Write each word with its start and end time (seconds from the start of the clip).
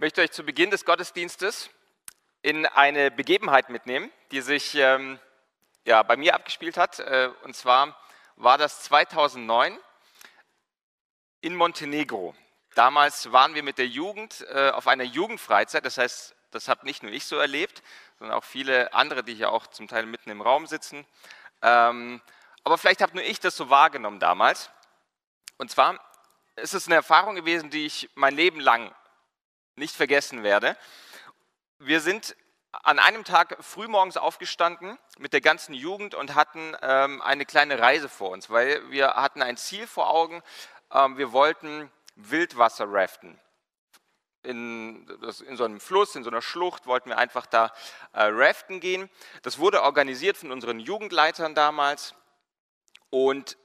möchte 0.00 0.22
euch 0.22 0.32
zu 0.32 0.44
Beginn 0.44 0.70
des 0.70 0.86
Gottesdienstes 0.86 1.68
in 2.40 2.64
eine 2.64 3.10
Begebenheit 3.10 3.68
mitnehmen, 3.68 4.10
die 4.30 4.40
sich 4.40 4.74
ähm, 4.74 5.20
ja, 5.84 6.02
bei 6.02 6.16
mir 6.16 6.34
abgespielt 6.34 6.78
hat. 6.78 7.00
Äh, 7.00 7.30
und 7.42 7.54
zwar 7.54 7.94
war 8.36 8.56
das 8.56 8.82
2009 8.84 9.78
in 11.42 11.54
Montenegro. 11.54 12.34
Damals 12.74 13.30
waren 13.30 13.54
wir 13.54 13.62
mit 13.62 13.76
der 13.76 13.88
Jugend 13.88 14.40
äh, 14.48 14.70
auf 14.70 14.86
einer 14.86 15.04
Jugendfreizeit. 15.04 15.84
Das 15.84 15.98
heißt, 15.98 16.34
das 16.50 16.68
habe 16.68 16.86
nicht 16.86 17.02
nur 17.02 17.12
ich 17.12 17.26
so 17.26 17.36
erlebt, 17.36 17.82
sondern 18.18 18.38
auch 18.38 18.44
viele 18.44 18.94
andere, 18.94 19.22
die 19.22 19.34
hier 19.34 19.52
auch 19.52 19.66
zum 19.66 19.86
Teil 19.86 20.06
mitten 20.06 20.30
im 20.30 20.40
Raum 20.40 20.66
sitzen. 20.66 21.06
Ähm, 21.60 22.22
aber 22.64 22.78
vielleicht 22.78 23.02
habe 23.02 23.16
nur 23.16 23.24
ich 23.24 23.38
das 23.38 23.54
so 23.54 23.68
wahrgenommen 23.68 24.18
damals. 24.18 24.70
Und 25.58 25.70
zwar 25.70 26.00
ist 26.56 26.72
es 26.72 26.86
eine 26.86 26.94
Erfahrung 26.94 27.34
gewesen, 27.34 27.68
die 27.68 27.84
ich 27.84 28.08
mein 28.14 28.34
Leben 28.34 28.60
lang 28.60 28.94
nicht 29.76 29.94
vergessen 29.94 30.42
werde. 30.42 30.76
Wir 31.78 32.00
sind 32.00 32.36
an 32.72 32.98
einem 32.98 33.24
Tag 33.24 33.56
frühmorgens 33.60 34.16
aufgestanden 34.16 34.98
mit 35.18 35.32
der 35.32 35.40
ganzen 35.40 35.74
Jugend 35.74 36.14
und 36.14 36.34
hatten 36.34 36.76
ähm, 36.82 37.20
eine 37.20 37.44
kleine 37.44 37.78
Reise 37.78 38.08
vor 38.08 38.30
uns, 38.30 38.48
weil 38.50 38.88
wir 38.90 39.14
hatten 39.14 39.42
ein 39.42 39.56
Ziel 39.56 39.86
vor 39.86 40.10
Augen. 40.10 40.42
Ähm, 40.92 41.16
wir 41.18 41.32
wollten 41.32 41.90
Wildwasser 42.14 42.86
raften. 42.88 43.40
In, 44.42 45.06
in, 45.46 45.56
so 45.56 45.64
einem 45.64 45.80
Fluss, 45.80 46.14
in 46.14 46.24
so 46.24 46.30
einer 46.30 46.40
Schlucht 46.40 46.86
wollten 46.86 47.10
wir 47.10 47.18
einfach 47.18 47.44
da 47.44 47.72
äh, 48.12 48.22
raften 48.22 48.80
gehen. 48.80 49.10
Das 49.42 49.58
wurde 49.58 49.82
organisiert 49.82 50.36
von 50.36 50.50
unseren 50.50 50.80
Jugendleitern 50.80 51.54
damals. 51.54 52.14
Und 53.10 53.58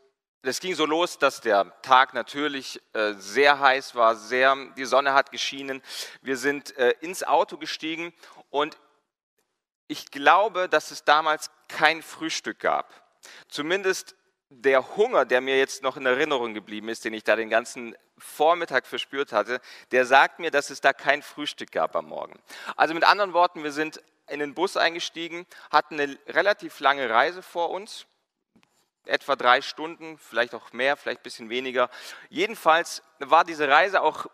es 0.48 0.60
ging 0.60 0.76
so 0.76 0.86
los, 0.86 1.18
dass 1.18 1.42
der 1.42 1.74
Tag 1.82 2.14
natürlich 2.14 2.82
äh, 2.94 3.14
sehr 3.14 3.60
heiß 3.60 3.96
war, 3.96 4.16
sehr, 4.16 4.56
die 4.78 4.86
Sonne 4.86 5.14
hat 5.14 5.32
geschienen. 5.32 5.82
Wir 6.22 6.38
sind 6.38 6.78
äh, 6.78 6.94
ins 7.02 7.24
Auto 7.24 7.58
gestiegen 7.58 8.14
und 8.50 8.78
ich 9.88 10.12
glaube, 10.12 10.70
dass 10.70 10.92
es 10.92 11.04
damals 11.04 11.50
kein 11.68 12.02
Frühstück 12.02 12.60
gab. 12.60 12.94
Zumindest 13.48 14.16
der 14.50 14.96
Hunger, 14.96 15.26
der 15.26 15.42
mir 15.42 15.58
jetzt 15.58 15.84
noch 15.84 15.98
in 15.98 16.06
Erinnerung 16.06 16.54
geblieben 16.54 16.90
ist, 16.90 17.06
den 17.06 17.14
ich 17.14 17.24
da 17.24 17.36
den 17.36 17.50
ganzen 17.50 17.96
Vormittag 18.18 18.86
verspürt 18.86 19.34
hatte, 19.34 19.60
der 19.92 20.06
sagt 20.06 20.40
mir, 20.40 20.52
dass 20.52 20.70
es 20.70 20.80
da 20.80 20.94
kein 20.94 21.22
Frühstück 21.22 21.72
gab 21.72 21.96
am 21.96 22.08
Morgen. 22.08 22.40
Also 22.76 22.94
mit 22.94 23.04
anderen 23.04 23.34
Worten, 23.34 23.64
wir 23.64 23.72
sind 23.72 24.02
in 24.28 24.40
den 24.40 24.54
Bus 24.54 24.78
eingestiegen, 24.78 25.46
hatten 25.72 26.00
eine 26.00 26.18
relativ 26.28 26.80
lange 26.80 27.10
Reise 27.10 27.42
vor 27.42 27.72
uns 27.72 28.06
etwa 29.06 29.36
drei 29.36 29.62
Stunden, 29.62 30.18
vielleicht 30.18 30.54
auch 30.56 30.74
mehr, 30.74 30.98
vielleicht 30.98 31.22
ein 31.22 31.24
bisschen 31.24 31.50
weniger. 31.50 31.90
Jedenfalls 32.30 33.04
war 33.20 33.44
diese 33.44 33.68
Reise 33.68 34.02
auch, 34.02 34.26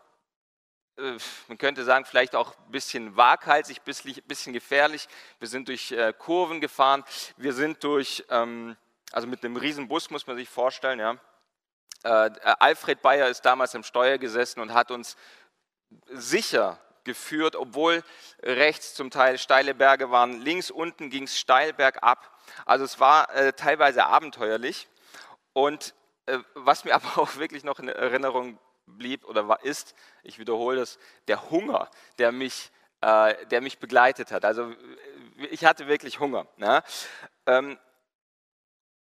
äh, 0.98 1.18
man 1.48 1.58
könnte 1.58 1.84
sagen, 1.84 2.06
vielleicht 2.06 2.36
auch 2.36 2.58
ein 2.58 2.72
bisschen 2.72 3.16
waghalsig, 3.16 3.82
ein 3.86 4.24
bisschen 4.28 4.54
gefährlich. 4.54 5.08
Wir 5.40 5.48
sind 5.48 5.68
durch 5.68 5.92
äh, 5.92 6.14
Kurven 6.18 6.62
gefahren, 6.62 7.04
wir 7.38 7.54
sind 7.54 7.84
durch, 7.84 8.26
ähm, 8.30 8.78
also 9.12 9.28
mit 9.28 9.44
einem 9.44 9.58
riesen 9.58 9.88
Bus 9.88 10.10
muss 10.10 10.28
man 10.28 10.38
sich 10.38 10.50
vorstellen, 10.50 11.00
ja. 11.00 11.18
Äh, 12.04 12.32
Alfred 12.60 13.02
Bayer 13.02 13.28
ist 13.28 13.42
damals 13.42 13.76
im 13.76 13.84
Steuer 13.84 14.18
gesessen 14.18 14.60
und 14.60 14.74
hat 14.74 14.90
uns 14.90 15.18
sicher 16.10 16.80
geführt, 17.04 17.56
obwohl 17.56 18.04
rechts 18.42 18.94
zum 18.94 19.10
Teil 19.12 19.38
steile 19.38 19.74
Berge 19.74 20.12
waren, 20.12 20.42
links 20.42 20.72
unten 20.72 21.10
ging 21.10 21.24
es 21.24 21.40
steil 21.40 21.74
bergab. 21.74 22.32
Also 22.66 22.86
es 22.86 23.00
war 23.00 23.34
äh, 23.36 23.54
teilweise 23.54 24.06
abenteuerlich. 24.06 24.88
Und 25.54 25.94
äh, 26.26 26.40
was 26.54 26.86
mir 26.86 26.96
aber 26.96 27.22
auch 27.22 27.36
wirklich 27.36 27.64
noch 27.64 27.80
in 27.80 27.88
Erinnerung 27.90 28.60
blieb 28.86 29.26
oder 29.26 29.48
war, 29.48 29.64
ist, 29.64 29.96
ich 30.24 30.40
wiederhole 30.40 30.80
das, 30.80 31.00
der 31.28 31.50
Hunger, 31.50 31.90
der 32.18 32.32
mich, 32.32 32.72
äh, 33.02 33.46
der 33.48 33.62
mich 33.62 33.80
begleitet 33.80 34.32
hat. 34.32 34.46
Also 34.46 34.74
ich 35.50 35.66
hatte 35.66 35.88
wirklich 35.88 36.20
Hunger. 36.20 36.48
Ne? 36.58 36.84
Ähm, 37.46 37.80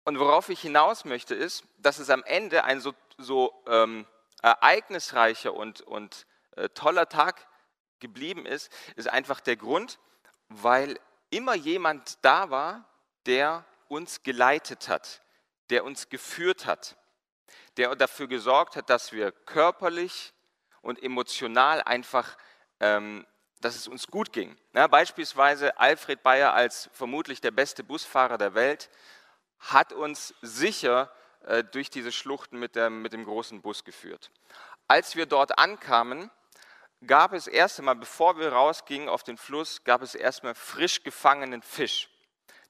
und 0.03 0.19
worauf 0.19 0.49
ich 0.49 0.61
hinaus 0.61 1.05
möchte, 1.05 1.35
ist, 1.35 1.63
dass 1.77 1.99
es 1.99 2.09
am 2.09 2.23
Ende 2.23 2.63
ein 2.63 2.79
so, 2.79 2.93
so 3.17 3.63
ähm, 3.67 4.05
ereignisreicher 4.41 5.53
und, 5.53 5.81
und 5.81 6.25
äh, 6.55 6.69
toller 6.69 7.09
Tag 7.09 7.47
geblieben 7.99 8.45
ist, 8.45 8.71
ist 8.95 9.09
einfach 9.09 9.41
der 9.41 9.57
Grund, 9.57 9.99
weil 10.49 10.99
immer 11.29 11.55
jemand 11.55 12.23
da 12.23 12.49
war, 12.49 12.85
der 13.27 13.65
uns 13.87 14.23
geleitet 14.23 14.87
hat, 14.87 15.21
der 15.69 15.83
uns 15.83 16.09
geführt 16.09 16.65
hat, 16.65 16.95
der 17.77 17.95
dafür 17.95 18.27
gesorgt 18.27 18.75
hat, 18.75 18.89
dass 18.89 19.11
wir 19.11 19.31
körperlich 19.31 20.33
und 20.81 21.01
emotional 21.01 21.81
einfach, 21.83 22.37
ähm, 22.79 23.25
dass 23.61 23.75
es 23.75 23.87
uns 23.87 24.07
gut 24.07 24.33
ging. 24.33 24.57
Ja, 24.73 24.87
beispielsweise 24.87 25.77
Alfred 25.77 26.23
Bayer 26.23 26.53
als 26.53 26.89
vermutlich 26.93 27.41
der 27.41 27.51
beste 27.51 27.83
Busfahrer 27.83 28.37
der 28.37 28.53
Welt 28.53 28.89
hat 29.59 29.93
uns 29.93 30.33
sicher 30.41 31.11
äh, 31.45 31.63
durch 31.63 31.89
diese 31.89 32.11
Schluchten 32.11 32.59
mit, 32.59 32.75
der, 32.75 32.89
mit 32.89 33.13
dem 33.13 33.25
großen 33.25 33.61
Bus 33.61 33.83
geführt. 33.83 34.31
Als 34.87 35.15
wir 35.15 35.25
dort 35.25 35.57
ankamen, 35.57 36.31
gab 37.05 37.33
es 37.33 37.47
erst 37.47 37.79
einmal, 37.79 37.95
bevor 37.95 38.39
wir 38.39 38.53
rausgingen 38.53 39.09
auf 39.09 39.23
den 39.23 39.37
Fluss, 39.37 39.83
gab 39.83 40.01
es 40.01 40.15
erstmal 40.15 40.55
frisch 40.55 41.03
gefangenen 41.03 41.61
Fisch. 41.61 42.09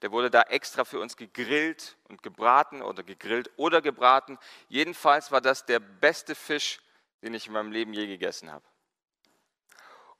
Der 0.02 0.12
wurde 0.12 0.30
da 0.30 0.44
extra 0.44 0.85
für 0.85 1.00
uns 1.00 1.18
gegrillt 1.18 1.97
und 2.08 2.22
gebraten 2.22 2.81
oder 2.81 3.03
gegrillt 3.03 3.50
oder 3.58 3.81
gebraten. 3.81 4.38
Jedenfalls 4.68 5.31
war 5.31 5.41
das 5.41 5.66
der 5.66 5.80
beste 5.80 6.35
Fisch, 6.35 6.80
den 7.22 7.34
ich 7.34 7.47
in 7.47 7.53
meinem 7.53 7.72
Leben 7.72 7.94
je 7.94 8.06
gegessen 8.06 8.52
habe. 8.52 8.66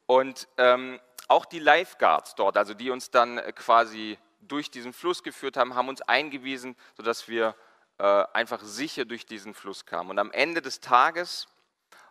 Und 0.08 0.48
ähm, 0.58 1.00
auch 1.28 1.46
die 1.46 1.60
Lifeguards 1.60 2.36
dort, 2.36 2.58
also 2.58 2.74
die 2.74 2.90
uns 2.90 3.12
dann 3.12 3.38
quasi 3.56 4.18
durch 4.42 4.72
diesen 4.72 4.94
Fluss 4.94 5.24
geführt 5.24 5.58
haben, 5.58 5.76
haben 5.76 5.90
uns 5.90 6.02
eingewiesen, 6.02 6.76
sodass 6.96 7.28
wir 7.28 7.56
äh, 7.98 8.24
einfach 8.34 8.62
sicher 8.62 9.06
durch 9.06 9.26
diesen 9.26 9.54
Fluss 9.54 9.86
kamen. 9.86 10.10
Und 10.10 10.20
am 10.20 10.32
Ende 10.32 10.62
des 10.62 10.80
Tages 10.80 11.48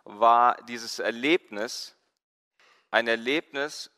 war 0.03 0.61
dieses 0.63 0.99
Erlebnis 0.99 1.95
ein 2.91 3.07
Erlebnis 3.07 3.91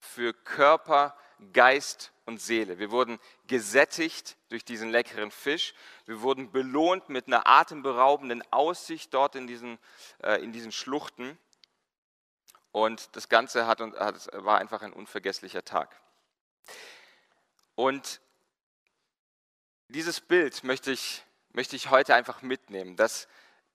für 0.00 0.34
Körper, 0.34 1.16
Geist 1.52 2.12
und 2.26 2.40
Seele. 2.40 2.78
Wir 2.78 2.90
wurden 2.90 3.18
gesättigt 3.46 4.36
durch 4.50 4.64
diesen 4.64 4.90
leckeren 4.90 5.30
Fisch. 5.30 5.74
Wir 6.06 6.20
wurden 6.20 6.50
belohnt 6.50 7.08
mit 7.08 7.26
einer 7.26 7.46
atemberaubenden 7.46 8.42
Aussicht 8.52 9.14
dort 9.14 9.34
in 9.34 9.46
diesen, 9.46 9.78
äh, 10.22 10.42
in 10.42 10.52
diesen 10.52 10.72
Schluchten. 10.72 11.38
Und 12.72 13.16
das 13.16 13.28
Ganze 13.28 13.66
hat, 13.66 13.80
hat, 13.80 14.28
war 14.32 14.58
einfach 14.58 14.82
ein 14.82 14.92
unvergesslicher 14.92 15.64
Tag. 15.64 15.98
Und 17.74 18.20
dieses 19.88 20.20
Bild 20.20 20.64
möchte 20.64 20.90
ich, 20.90 21.24
möchte 21.52 21.76
ich 21.76 21.90
heute 21.90 22.14
einfach 22.14 22.42
mitnehmen, 22.42 22.96
dass 22.96 23.26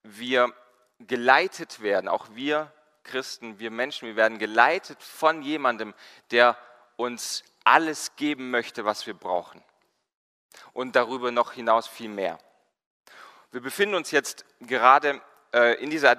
wir 0.04 0.54
geleitet 1.00 1.82
werden, 1.82 2.08
auch 2.08 2.28
wir 2.36 2.72
Christen, 3.04 3.60
wir 3.60 3.72
Menschen, 3.72 4.08
wir 4.08 4.16
werden 4.16 4.40
geleitet 4.40 5.02
von 5.02 5.42
jemandem, 5.42 5.94
der 6.32 6.58
uns 6.96 7.44
alles 7.64 8.16
geben 8.16 8.52
möchte, 8.52 8.86
was 8.86 9.06
wir 9.08 9.14
brauchen. 9.14 9.64
Und 10.74 10.96
darüber 10.96 11.32
noch 11.32 11.54
hinaus 11.54 11.88
viel 11.88 12.10
mehr. 12.10 12.40
Wir 13.52 13.62
befinden 13.62 13.96
uns 13.96 14.12
jetzt 14.12 14.46
gerade 14.62 15.22
äh, 15.54 15.82
in 15.82 15.90
dieser, 15.90 16.18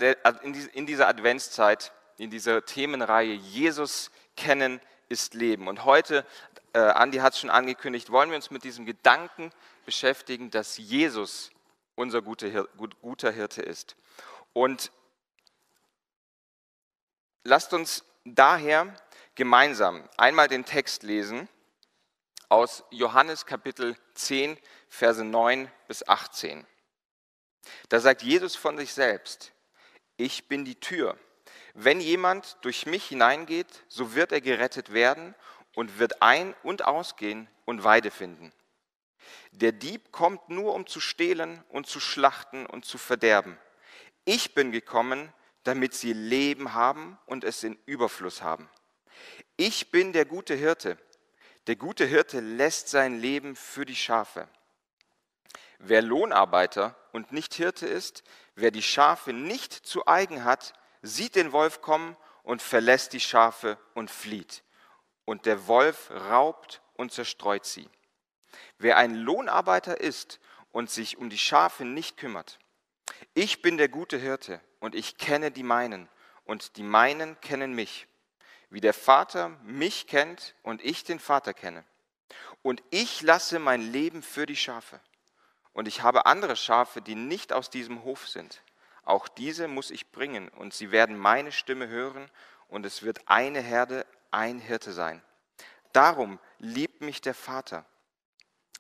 in 0.75 0.87
dieser 0.87 1.09
Adventszeit, 1.09 1.93
in 2.17 2.31
dieser 2.31 2.65
Themenreihe 2.65 3.33
Jesus 3.35 4.11
kennen 4.37 4.81
ist 5.09 5.35
Leben. 5.35 5.69
Und 5.69 5.85
heute, 5.85 6.25
äh, 6.73 6.79
Andi 6.79 7.19
hat 7.19 7.35
es 7.35 7.41
schon 7.41 7.51
angekündigt, 7.51 8.11
wollen 8.11 8.31
wir 8.31 8.37
uns 8.37 8.51
mit 8.51 8.65
diesem 8.65 8.87
Gedanken 8.87 9.51
beschäftigen, 9.85 10.51
dass 10.51 10.77
Jesus 10.79 11.51
unser 11.95 12.23
guter 12.23 13.31
Hirte 13.31 13.63
ist. 13.63 13.97
Und 14.53 14.91
lasst 17.45 17.73
uns 17.73 18.05
daher 18.25 18.95
gemeinsam 19.35 20.09
einmal 20.17 20.49
den 20.49 20.65
Text 20.65 21.03
lesen 21.03 21.49
aus 22.49 22.85
Johannes 22.91 23.47
Kapitel 23.47 23.97
10, 24.15 24.59
Verse 24.89 25.25
9 25.25 25.71
bis 25.89 26.07
18. 26.07 26.67
Da 27.89 28.01
sagt 28.01 28.23
Jesus 28.23 28.57
von 28.57 28.77
sich 28.77 28.93
selbst, 28.93 29.53
ich 30.17 30.47
bin 30.49 30.65
die 30.65 30.79
Tür. 30.79 31.19
Wenn 31.75 32.01
jemand 32.01 32.59
durch 32.61 32.87
mich 32.87 33.07
hineingeht, 33.07 33.85
so 33.89 34.15
wird 34.15 34.31
er 34.31 34.41
gerettet 34.41 34.93
werden 34.93 35.35
und 35.75 35.99
wird 35.99 36.23
ein- 36.23 36.55
und 36.63 36.85
ausgehen 36.85 37.49
und 37.65 37.83
Weide 37.83 38.11
finden. 38.11 38.53
Der 39.51 39.73
Dieb 39.73 40.13
kommt 40.13 40.49
nur, 40.49 40.75
um 40.75 40.87
zu 40.87 41.01
stehlen 41.01 41.65
und 41.69 41.87
zu 41.87 41.99
schlachten 41.99 42.67
und 42.67 42.85
zu 42.85 42.99
verderben. 42.99 43.59
Ich 44.25 44.55
bin 44.55 44.71
gekommen, 44.71 45.33
damit 45.65 45.95
sie 45.95 46.13
Leben 46.13 46.75
haben 46.75 47.19
und 47.27 47.43
es 47.43 47.65
in 47.65 47.79
Überfluss 47.87 48.43
haben. 48.43 48.69
Ich 49.57 49.91
bin 49.91 50.13
der 50.13 50.25
gute 50.25 50.55
Hirte. 50.55 50.99
Der 51.67 51.77
gute 51.77 52.05
Hirte 52.05 52.41
lässt 52.41 52.89
sein 52.89 53.19
Leben 53.19 53.57
für 53.57 53.85
die 53.85 53.97
Schafe. 53.97 54.49
Wer 55.79 56.03
Lohnarbeiter 56.03 56.97
und 57.13 57.33
nicht 57.33 57.55
Hirte 57.55 57.87
ist, 57.87 58.23
wer 58.55 58.71
die 58.71 58.83
Schafe 58.83 59.33
nicht 59.33 59.73
zu 59.73 60.07
eigen 60.07 60.45
hat, 60.45 60.75
sieht 61.03 61.37
den 61.37 61.53
Wolf 61.53 61.81
kommen 61.81 62.17
und 62.43 62.63
verlässt 62.63 63.13
die 63.13 63.21
Schafe 63.21 63.79
und 63.95 64.11
flieht. 64.11 64.63
Und 65.25 65.47
der 65.47 65.67
Wolf 65.67 66.11
raubt 66.11 66.83
und 66.95 67.13
zerstreut 67.13 67.65
sie. 67.65 67.89
Wer 68.79 68.97
ein 68.97 69.15
Lohnarbeiter 69.15 70.01
ist 70.01 70.41
und 70.71 70.91
sich 70.91 71.19
um 71.19 71.31
die 71.31 71.39
Schafe 71.39 71.85
nicht 71.85 72.17
kümmert. 72.17 72.59
Ich 73.33 73.63
bin 73.63 73.79
der 73.79 73.89
gute 73.89 74.19
Hirte 74.19 74.61
und 74.81 74.95
ich 74.95 75.19
kenne 75.19 75.51
die 75.51 75.63
meinen 75.63 76.09
und 76.45 76.77
die 76.77 76.83
meinen 76.83 77.41
kennen 77.41 77.73
mich, 77.73 78.07
wie 78.71 78.81
der 78.81 78.95
Vater 78.95 79.51
mich 79.65 80.07
kennt 80.07 80.55
und 80.63 80.85
ich 80.85 81.05
den 81.05 81.21
Vater 81.21 81.55
kenne. 81.55 81.85
Und 82.63 82.83
ich 82.91 83.23
lasse 83.23 83.59
mein 83.59 83.81
Leben 83.81 84.23
für 84.23 84.47
die 84.47 84.57
Schafe. 84.57 85.01
Und 85.73 85.89
ich 85.89 86.03
habe 86.03 86.27
andere 86.27 86.57
Schafe, 86.57 87.03
die 87.03 87.15
nicht 87.15 87.53
aus 87.53 87.69
diesem 87.69 88.05
Hof 88.05 88.29
sind. 88.29 88.63
Auch 89.05 89.29
diese 89.29 89.69
muss 89.69 89.91
ich 89.91 90.13
bringen, 90.13 90.49
und 90.49 90.73
sie 90.73 90.91
werden 90.91 91.19
meine 91.19 91.53
Stimme 91.53 91.89
hören, 91.89 92.31
und 92.69 92.87
es 92.87 93.03
wird 93.03 93.21
eine 93.27 93.61
Herde, 93.61 94.07
ein 94.31 94.59
Hirte 94.59 94.93
sein. 94.93 95.23
Darum 95.93 96.41
liebt 96.59 97.03
mich 97.03 97.21
der 97.21 97.35
Vater, 97.35 97.85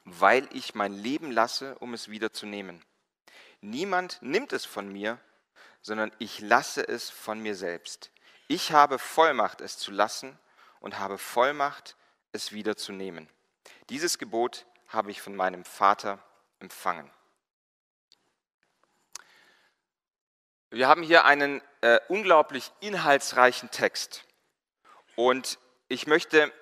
weil 0.04 0.48
ich 0.52 0.74
mein 0.74 0.94
Leben 0.94 1.30
lasse, 1.30 1.76
um 1.78 1.94
es 1.94 2.08
wieder 2.08 2.32
zu 2.32 2.46
nehmen. 2.46 2.82
Niemand 3.60 4.20
nimmt 4.20 4.52
es 4.52 4.64
von 4.64 4.88
mir, 4.88 5.18
sondern 5.80 6.10
ich 6.18 6.40
lasse 6.40 6.86
es 6.86 7.10
von 7.10 7.40
mir 7.40 7.54
selbst. 7.54 8.10
Ich 8.46 8.72
habe 8.72 8.98
Vollmacht, 8.98 9.60
es 9.60 9.78
zu 9.78 9.90
lassen, 9.90 10.38
und 10.80 10.98
habe 10.98 11.16
Vollmacht, 11.16 11.96
es 12.32 12.52
wieder 12.52 12.76
zu 12.76 12.92
nehmen. 12.92 13.26
Dieses 13.88 14.18
Gebot 14.18 14.66
habe 14.88 15.10
ich 15.10 15.22
von 15.22 15.34
meinem 15.34 15.64
Vater 15.64 16.18
empfangen. 16.58 17.10
Wir 20.68 20.86
haben 20.86 21.02
hier 21.02 21.24
einen 21.24 21.62
äh, 21.80 22.00
unglaublich 22.08 22.70
inhaltsreichen 22.80 23.70
Text 23.70 24.24
und 25.16 25.58
ich 25.88 26.06
möchte 26.06 26.52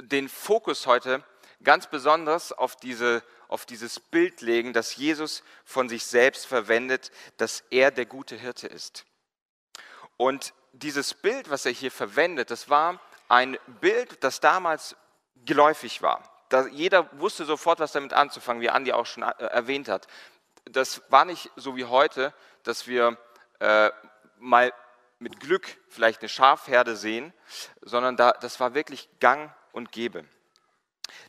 den 0.00 0.30
Fokus 0.30 0.86
heute 0.86 1.24
ganz 1.62 1.88
besonders 1.88 2.52
auf, 2.52 2.76
diese, 2.76 3.22
auf 3.48 3.66
dieses 3.66 4.00
Bild 4.00 4.40
legen, 4.40 4.72
das 4.72 4.96
Jesus 4.96 5.42
von 5.64 5.90
sich 5.90 6.06
selbst 6.06 6.46
verwendet, 6.46 7.10
dass 7.36 7.64
er 7.70 7.90
der 7.90 8.06
gute 8.06 8.36
Hirte 8.36 8.66
ist. 8.66 9.04
Und 10.16 10.54
dieses 10.72 11.14
Bild, 11.14 11.50
was 11.50 11.66
er 11.66 11.72
hier 11.72 11.90
verwendet, 11.90 12.50
das 12.50 12.68
war 12.68 13.00
ein 13.28 13.58
Bild, 13.80 14.22
das 14.22 14.40
damals 14.40 14.96
geläufig 15.44 16.02
war. 16.02 16.22
Da 16.48 16.66
jeder 16.66 17.08
wusste 17.18 17.44
sofort, 17.44 17.80
was 17.80 17.92
damit 17.92 18.12
anzufangen, 18.12 18.62
wie 18.62 18.70
Andi 18.70 18.92
auch 18.92 19.06
schon 19.06 19.22
äh, 19.22 19.44
erwähnt 19.44 19.88
hat. 19.88 20.06
Das 20.66 21.02
war 21.10 21.24
nicht 21.24 21.50
so 21.56 21.76
wie 21.76 21.84
heute, 21.84 22.34
dass 22.62 22.86
wir 22.86 23.18
äh, 23.60 23.90
mal 24.38 24.72
mit 25.18 25.40
Glück 25.40 25.78
vielleicht 25.88 26.20
eine 26.20 26.28
Schafherde 26.28 26.96
sehen, 26.96 27.32
sondern 27.80 28.16
da, 28.16 28.32
das 28.32 28.60
war 28.60 28.74
wirklich 28.74 29.08
gang 29.20 29.50
und 29.72 29.92
gäbe. 29.92 30.24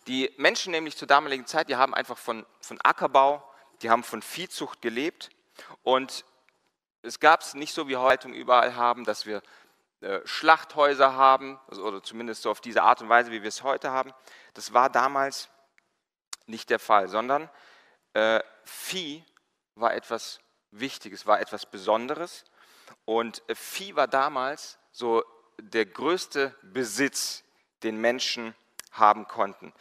Die 0.07 0.33
Menschen 0.37 0.71
nämlich 0.71 0.97
zur 0.97 1.07
damaligen 1.07 1.45
Zeit, 1.45 1.69
die 1.69 1.75
haben 1.75 1.93
einfach 1.93 2.17
von, 2.17 2.45
von 2.61 2.79
Ackerbau, 2.81 3.43
die 3.81 3.89
haben 3.89 4.03
von 4.03 4.21
Viehzucht 4.21 4.81
gelebt 4.81 5.29
und 5.83 6.25
es 7.05 7.19
gab 7.19 7.41
es 7.41 7.53
nicht 7.53 7.73
so 7.73 7.87
wie 7.87 7.97
heute 7.97 8.27
überall 8.29 8.75
haben, 8.75 9.05
dass 9.05 9.25
wir 9.25 9.41
äh, 10.01 10.19
Schlachthäuser 10.25 11.13
haben, 11.13 11.59
also, 11.67 11.83
oder 11.83 12.03
zumindest 12.03 12.41
so 12.41 12.51
auf 12.51 12.61
diese 12.61 12.83
Art 12.83 13.01
und 13.01 13.09
Weise, 13.09 13.31
wie 13.31 13.41
wir 13.41 13.49
es 13.49 13.63
heute 13.63 13.91
haben. 13.91 14.13
Das 14.53 14.73
war 14.73 14.89
damals 14.89 15.49
nicht 16.47 16.69
der 16.69 16.79
Fall, 16.79 17.07
sondern 17.07 17.49
äh, 18.13 18.41
Vieh 18.63 19.23
war 19.75 19.93
etwas 19.93 20.39
Wichtiges, 20.71 21.25
war 21.25 21.39
etwas 21.39 21.65
Besonderes 21.65 22.43
und 23.05 23.43
äh, 23.47 23.55
Vieh 23.55 23.95
war 23.95 24.07
damals 24.07 24.77
so 24.91 25.23
der 25.59 25.85
größte 25.85 26.55
Besitz, 26.61 27.43
den 27.83 27.99
Menschen 27.99 28.55
haben 28.91 29.27
konnten. 29.27 29.73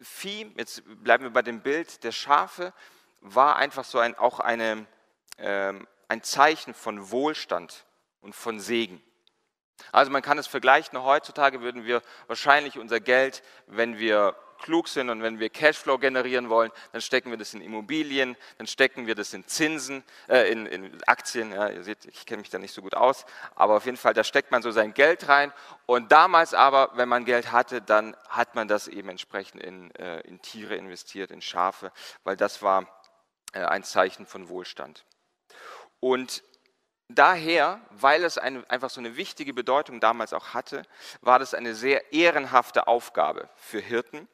Vieh, 0.00 0.52
jetzt 0.56 0.82
bleiben 1.02 1.24
wir 1.24 1.30
bei 1.30 1.42
dem 1.42 1.60
Bild 1.60 2.02
der 2.04 2.12
Schafe, 2.12 2.72
war 3.20 3.56
einfach 3.56 3.84
so 3.84 3.98
ein, 3.98 4.16
auch 4.16 4.40
eine, 4.40 4.86
ähm, 5.38 5.86
ein 6.08 6.22
Zeichen 6.22 6.74
von 6.74 7.10
Wohlstand 7.10 7.86
und 8.20 8.34
von 8.34 8.60
Segen. 8.60 9.02
Also 9.92 10.10
man 10.10 10.22
kann 10.22 10.38
es 10.38 10.46
vergleichen, 10.46 11.00
heutzutage 11.02 11.60
würden 11.60 11.84
wir 11.84 12.02
wahrscheinlich 12.26 12.78
unser 12.78 13.00
Geld, 13.00 13.42
wenn 13.66 13.98
wir 13.98 14.34
klug 14.58 14.88
sind 14.88 15.08
und 15.08 15.22
wenn 15.22 15.38
wir 15.38 15.50
Cashflow 15.50 15.98
generieren 15.98 16.48
wollen, 16.48 16.72
dann 16.90 17.00
stecken 17.00 17.30
wir 17.30 17.38
das 17.38 17.54
in 17.54 17.60
Immobilien, 17.60 18.36
dann 18.58 18.66
stecken 18.66 19.06
wir 19.06 19.14
das 19.14 19.32
in 19.32 19.46
Zinsen, 19.46 20.02
äh, 20.28 20.50
in, 20.50 20.66
in, 20.66 21.02
Aktien. 21.04 21.52
Ja, 21.52 21.68
ihr 21.68 21.84
seht, 21.84 22.04
ich 22.06 22.26
kenne 22.26 22.40
mich 22.40 22.50
da 22.50 22.58
nicht 22.58 22.74
so 22.74 22.82
gut 22.82 22.94
aus, 22.94 23.24
aber 23.54 23.76
auf 23.76 23.84
jeden 23.84 23.96
Fall, 23.96 24.14
da 24.14 24.24
steckt 24.24 24.50
man 24.50 24.62
so 24.62 24.70
sein 24.70 24.94
Geld 24.94 25.28
rein. 25.28 25.52
Und 25.86 26.12
damals 26.12 26.54
aber, 26.54 26.90
wenn 26.94 27.08
man 27.08 27.24
Geld 27.24 27.52
hatte, 27.52 27.80
dann 27.80 28.16
hat 28.28 28.54
man 28.54 28.68
das 28.68 28.88
eben 28.88 29.08
entsprechend 29.08 29.62
in, 29.62 29.94
äh, 29.94 30.20
in 30.22 30.42
Tiere 30.42 30.74
investiert, 30.74 31.30
in 31.30 31.40
Schafe, 31.40 31.92
weil 32.24 32.36
das 32.36 32.62
war 32.62 32.86
äh, 33.52 33.60
ein 33.60 33.84
Zeichen 33.84 34.26
von 34.26 34.48
Wohlstand. 34.48 35.04
Und 36.00 36.42
daher, 37.08 37.80
weil 37.90 38.24
es 38.24 38.38
eine, 38.38 38.68
einfach 38.70 38.90
so 38.90 39.00
eine 39.00 39.16
wichtige 39.16 39.54
Bedeutung 39.54 40.00
damals 40.00 40.32
auch 40.32 40.54
hatte, 40.54 40.82
war 41.20 41.38
das 41.38 41.54
eine 41.54 41.74
sehr 41.74 42.12
ehrenhafte 42.12 42.86
Aufgabe 42.86 43.48
für 43.56 43.80
Hirten, 43.80 44.28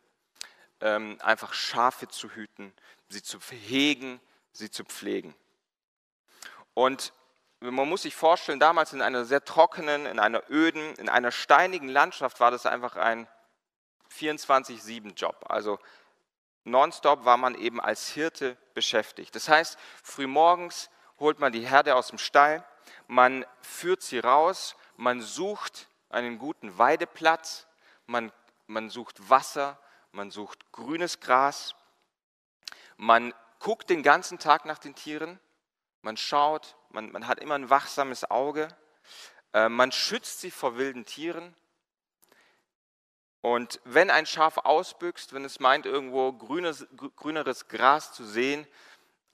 ähm, 0.81 1.19
einfach 1.21 1.55
Schafe 1.55 2.09
zu 2.09 2.31
hüten, 2.31 2.73
sie 3.09 3.23
zu 3.23 3.39
hegen, 3.41 4.21
sie 4.53 4.71
zu 4.71 4.85
pflegen. 4.85 5.35
Und 6.75 7.13
man 7.61 7.89
muss 7.89 8.03
sich 8.03 8.15
vorstellen, 8.15 8.61
damals 8.61 8.93
in 8.93 9.01
einer 9.01 9.25
sehr 9.25 9.45
trockenen, 9.45 10.07
in 10.07 10.19
einer 10.19 10.43
öden, 10.51 10.95
in 10.97 11.09
einer 11.09 11.31
steinigen 11.31 11.89
Landschaft 11.89 12.41
war 12.41 12.51
das 12.51 12.67
einfach 12.67 12.97
ein 12.97 13.27
24-7-Job. 14.13 15.47
Also 15.49 15.79
nonstop 16.65 17.25
war 17.25 17.37
man 17.37 17.55
eben 17.55 17.81
als 17.81 18.09
Hirte 18.09 18.57
beschäftigt. 18.75 19.35
Das 19.35 19.49
heißt, 19.49 19.79
frühmorgens 20.03 20.91
holt 21.25 21.41
man 21.41 21.55
die 21.55 21.67
Herde 21.67 21.97
aus 21.97 22.09
dem 22.09 22.19
Stall, 22.19 22.63
man 23.07 23.47
führt 23.63 24.03
sie 24.03 24.19
raus, 24.19 24.77
man 24.99 25.23
sucht 25.23 25.89
einen 26.11 26.39
guten 26.39 26.77
Weideplatz, 26.77 27.67
man, 28.05 28.31
man 28.67 28.91
sucht 28.91 29.31
Wasser, 29.31 29.79
man 30.13 30.31
sucht 30.31 30.71
grünes 30.71 31.21
Gras, 31.21 31.75
man 32.99 33.33
guckt 33.59 33.89
den 33.89 34.03
ganzen 34.03 34.39
Tag 34.39 34.67
nach 34.67 34.77
den 34.77 34.95
Tieren, 34.95 35.41
man 36.03 36.19
schaut, 36.19 36.77
man, 36.91 37.11
man 37.11 37.27
hat 37.27 37.41
immer 37.41 37.55
ein 37.55 37.71
wachsames 37.71 38.31
Auge, 38.31 38.69
äh, 39.55 39.71
man 39.71 39.93
schützt 39.93 40.43
sie 40.43 40.51
vor 40.51 40.77
wilden 40.77 41.07
Tieren. 41.07 41.57
Und 43.41 43.81
wenn 43.85 44.11
ein 44.11 44.27
Schaf 44.27 44.59
ausbüchst, 44.59 45.33
wenn 45.33 45.47
es 45.47 45.59
meint, 45.59 45.87
irgendwo 45.87 46.35
grünes, 46.35 46.87
grüneres 47.17 47.69
Gras 47.69 48.13
zu 48.13 48.27
sehen, 48.27 48.67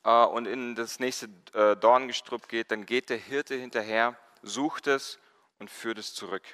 äh, 0.04 0.24
und 0.24 0.46
in 0.46 0.74
das 0.74 0.98
nächste 1.00 1.28
äh, 1.52 1.76
Dorngestrüpp 1.76 2.48
geht, 2.48 2.70
dann 2.70 2.86
geht 2.86 3.10
der 3.10 3.18
Hirte 3.18 3.54
hinterher, 3.54 4.16
sucht 4.42 4.86
es 4.86 5.18
und 5.58 5.70
führt 5.70 5.98
es 5.98 6.14
zurück. 6.14 6.44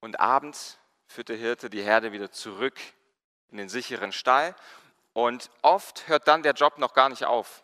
Und 0.00 0.20
abends 0.20 0.78
führt 1.06 1.28
der 1.28 1.36
Hirte 1.36 1.70
die 1.70 1.82
Herde 1.82 2.12
wieder 2.12 2.30
zurück 2.30 2.78
in 3.50 3.56
den 3.56 3.68
sicheren 3.68 4.12
Stall. 4.12 4.54
Und 5.12 5.50
oft 5.62 6.08
hört 6.08 6.28
dann 6.28 6.42
der 6.42 6.52
Job 6.52 6.78
noch 6.78 6.92
gar 6.92 7.08
nicht 7.08 7.24
auf, 7.24 7.62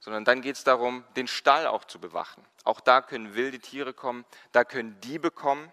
sondern 0.00 0.24
dann 0.24 0.42
geht 0.42 0.56
es 0.56 0.64
darum, 0.64 1.04
den 1.16 1.26
Stall 1.26 1.66
auch 1.66 1.84
zu 1.84 1.98
bewachen. 1.98 2.44
Auch 2.62 2.80
da 2.80 3.00
können 3.00 3.34
wilde 3.34 3.58
Tiere 3.58 3.94
kommen, 3.94 4.24
da 4.52 4.64
können 4.64 5.00
Diebe 5.00 5.30
kommen. 5.30 5.72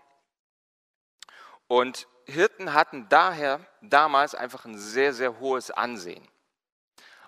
Und 1.68 2.08
Hirten 2.26 2.74
hatten 2.74 3.08
daher 3.10 3.60
damals 3.82 4.36
einfach 4.36 4.66
ein 4.66 4.78
sehr, 4.78 5.14
sehr 5.14 5.40
hohes 5.40 5.70
Ansehen. 5.70 6.26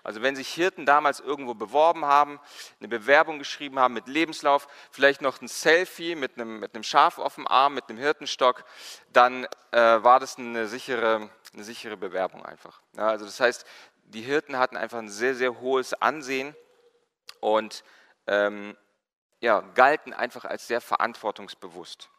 Also 0.04 0.20
wenn 0.20 0.36
sich 0.36 0.52
Hirten 0.52 0.84
damals 0.84 1.18
irgendwo 1.18 1.54
beworben 1.54 2.04
haben, 2.04 2.38
eine 2.78 2.88
Bewerbung 2.88 3.38
geschrieben 3.38 3.78
haben 3.78 3.94
mit 3.94 4.06
Lebenslauf, 4.06 4.68
vielleicht 4.90 5.22
noch 5.22 5.40
ein 5.40 5.48
Selfie 5.48 6.14
mit 6.14 6.36
einem, 6.36 6.60
mit 6.60 6.74
einem 6.74 6.84
Schaf 6.84 7.18
auf 7.18 7.36
dem 7.36 7.48
Arm, 7.48 7.74
mit 7.74 7.88
einem 7.88 7.98
Hirtenstock, 7.98 8.64
dann 9.12 9.46
äh, 9.72 9.78
war 9.78 10.20
das 10.20 10.38
eine 10.38 10.68
sichere, 10.68 11.30
eine 11.54 11.64
sichere 11.64 11.96
Bewerbung 11.96 12.44
einfach. 12.44 12.82
Ja, 12.96 13.08
also 13.08 13.24
das 13.24 13.40
heißt, 13.40 13.64
die 14.04 14.20
Hirten 14.20 14.58
hatten 14.58 14.76
einfach 14.76 14.98
ein 14.98 15.08
sehr, 15.08 15.34
sehr 15.34 15.58
hohes 15.60 15.94
Ansehen 15.94 16.54
und 17.40 17.82
ähm, 18.26 18.76
ja, 19.40 19.60
galten 19.74 20.12
einfach 20.12 20.44
als 20.44 20.66
sehr 20.68 20.82
verantwortungsbewusst. 20.82 22.10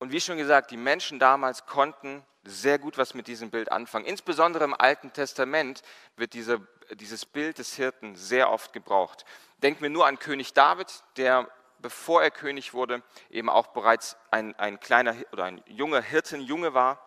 Und 0.00 0.10
wie 0.10 0.20
schon 0.20 0.38
gesagt, 0.38 0.72
die 0.72 0.76
Menschen 0.76 1.20
damals 1.20 1.66
konnten 1.66 2.24
sehr 2.44 2.78
gut 2.78 2.96
was 2.98 3.14
mit 3.14 3.26
diesem 3.26 3.50
Bild 3.50 3.70
anfangen. 3.70 4.06
Insbesondere 4.06 4.64
im 4.64 4.74
Alten 4.74 5.12
Testament 5.12 5.82
wird 6.16 6.32
diese, 6.32 6.66
dieses 6.92 7.26
Bild 7.26 7.58
des 7.58 7.74
Hirten 7.74 8.16
sehr 8.16 8.50
oft 8.50 8.72
gebraucht. 8.72 9.24
Denken 9.58 9.82
wir 9.82 9.90
nur 9.90 10.06
an 10.06 10.18
König 10.18 10.54
David, 10.54 11.04
der, 11.16 11.50
bevor 11.78 12.22
er 12.22 12.30
König 12.30 12.72
wurde, 12.72 13.02
eben 13.28 13.50
auch 13.50 13.68
bereits 13.68 14.16
ein, 14.30 14.54
ein 14.58 14.80
kleiner 14.80 15.14
oder 15.32 15.44
ein 15.44 15.62
junger 15.66 16.00
Hirtenjunge 16.00 16.72
war. 16.72 17.04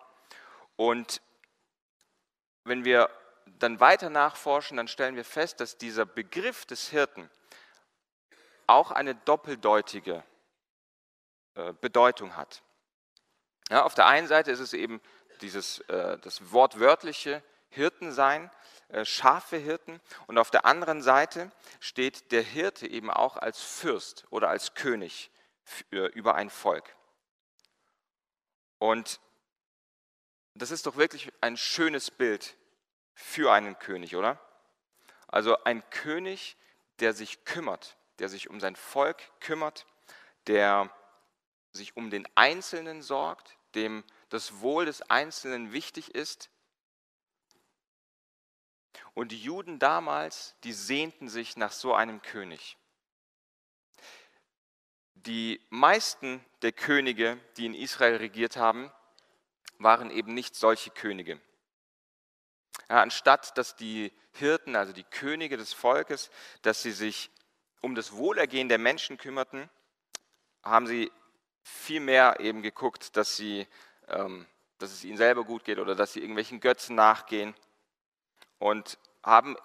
Und 0.76 1.20
wenn 2.64 2.84
wir 2.84 3.10
dann 3.58 3.80
weiter 3.80 4.10
nachforschen, 4.10 4.76
dann 4.76 4.88
stellen 4.88 5.16
wir 5.16 5.24
fest, 5.24 5.60
dass 5.60 5.76
dieser 5.76 6.06
Begriff 6.06 6.64
des 6.64 6.88
Hirten 6.88 7.28
auch 8.66 8.90
eine 8.90 9.14
doppeldeutige 9.14 10.22
äh, 11.54 11.72
Bedeutung 11.80 12.36
hat. 12.36 12.62
Ja, 13.70 13.84
auf 13.84 13.94
der 13.94 14.06
einen 14.06 14.26
Seite 14.26 14.50
ist 14.50 14.60
es 14.60 14.72
eben 14.72 15.00
dieses, 15.44 15.80
äh, 15.80 16.18
das 16.18 16.52
wortwörtliche 16.52 17.42
Hirtensein, 17.68 18.50
äh, 18.88 19.04
scharfe 19.04 19.56
Hirten, 19.56 20.00
und 20.26 20.38
auf 20.38 20.50
der 20.50 20.64
anderen 20.64 21.02
Seite 21.02 21.52
steht 21.80 22.32
der 22.32 22.42
Hirte 22.42 22.86
eben 22.86 23.10
auch 23.10 23.36
als 23.36 23.62
Fürst 23.62 24.26
oder 24.30 24.48
als 24.48 24.74
König 24.74 25.30
über 25.90 26.34
ein 26.34 26.50
Volk. 26.50 26.94
Und 28.78 29.18
das 30.54 30.70
ist 30.70 30.84
doch 30.84 30.96
wirklich 30.96 31.32
ein 31.40 31.56
schönes 31.56 32.10
Bild 32.10 32.54
für 33.14 33.50
einen 33.50 33.78
König, 33.78 34.14
oder? 34.14 34.38
Also 35.26 35.64
ein 35.64 35.88
König, 35.88 36.58
der 37.00 37.14
sich 37.14 37.46
kümmert, 37.46 37.96
der 38.18 38.28
sich 38.28 38.50
um 38.50 38.60
sein 38.60 38.76
Volk 38.76 39.22
kümmert, 39.40 39.86
der 40.46 40.90
sich 41.72 41.96
um 41.96 42.10
den 42.10 42.28
Einzelnen 42.34 43.02
sorgt, 43.02 43.56
dem 43.74 44.04
das 44.34 44.60
Wohl 44.60 44.84
des 44.84 45.00
Einzelnen 45.02 45.72
wichtig 45.72 46.12
ist. 46.12 46.50
Und 49.14 49.30
die 49.30 49.40
Juden 49.40 49.78
damals, 49.78 50.56
die 50.64 50.72
sehnten 50.72 51.28
sich 51.28 51.56
nach 51.56 51.70
so 51.70 51.94
einem 51.94 52.20
König. 52.20 52.76
Die 55.14 55.64
meisten 55.70 56.44
der 56.62 56.72
Könige, 56.72 57.38
die 57.56 57.66
in 57.66 57.74
Israel 57.74 58.16
regiert 58.16 58.56
haben, 58.56 58.90
waren 59.78 60.10
eben 60.10 60.34
nicht 60.34 60.56
solche 60.56 60.90
Könige. 60.90 61.40
Ja, 62.88 63.02
anstatt 63.02 63.56
dass 63.56 63.76
die 63.76 64.12
Hirten, 64.32 64.74
also 64.74 64.92
die 64.92 65.04
Könige 65.04 65.56
des 65.56 65.72
Volkes, 65.72 66.28
dass 66.62 66.82
sie 66.82 66.90
sich 66.90 67.30
um 67.82 67.94
das 67.94 68.12
Wohlergehen 68.12 68.68
der 68.68 68.78
Menschen 68.78 69.16
kümmerten, 69.16 69.70
haben 70.64 70.88
sie 70.88 71.12
vielmehr 71.62 72.40
eben 72.40 72.62
geguckt, 72.62 73.16
dass, 73.16 73.36
sie, 73.36 73.68
dass 74.06 74.92
es 74.92 75.04
ihnen 75.04 75.16
selber 75.16 75.44
gut 75.44 75.64
geht 75.64 75.78
oder 75.78 75.94
dass 75.94 76.12
sie 76.12 76.20
irgendwelchen 76.20 76.60
Götzen 76.60 76.94
nachgehen 76.94 77.54
und 78.58 78.98
haben 79.22 79.56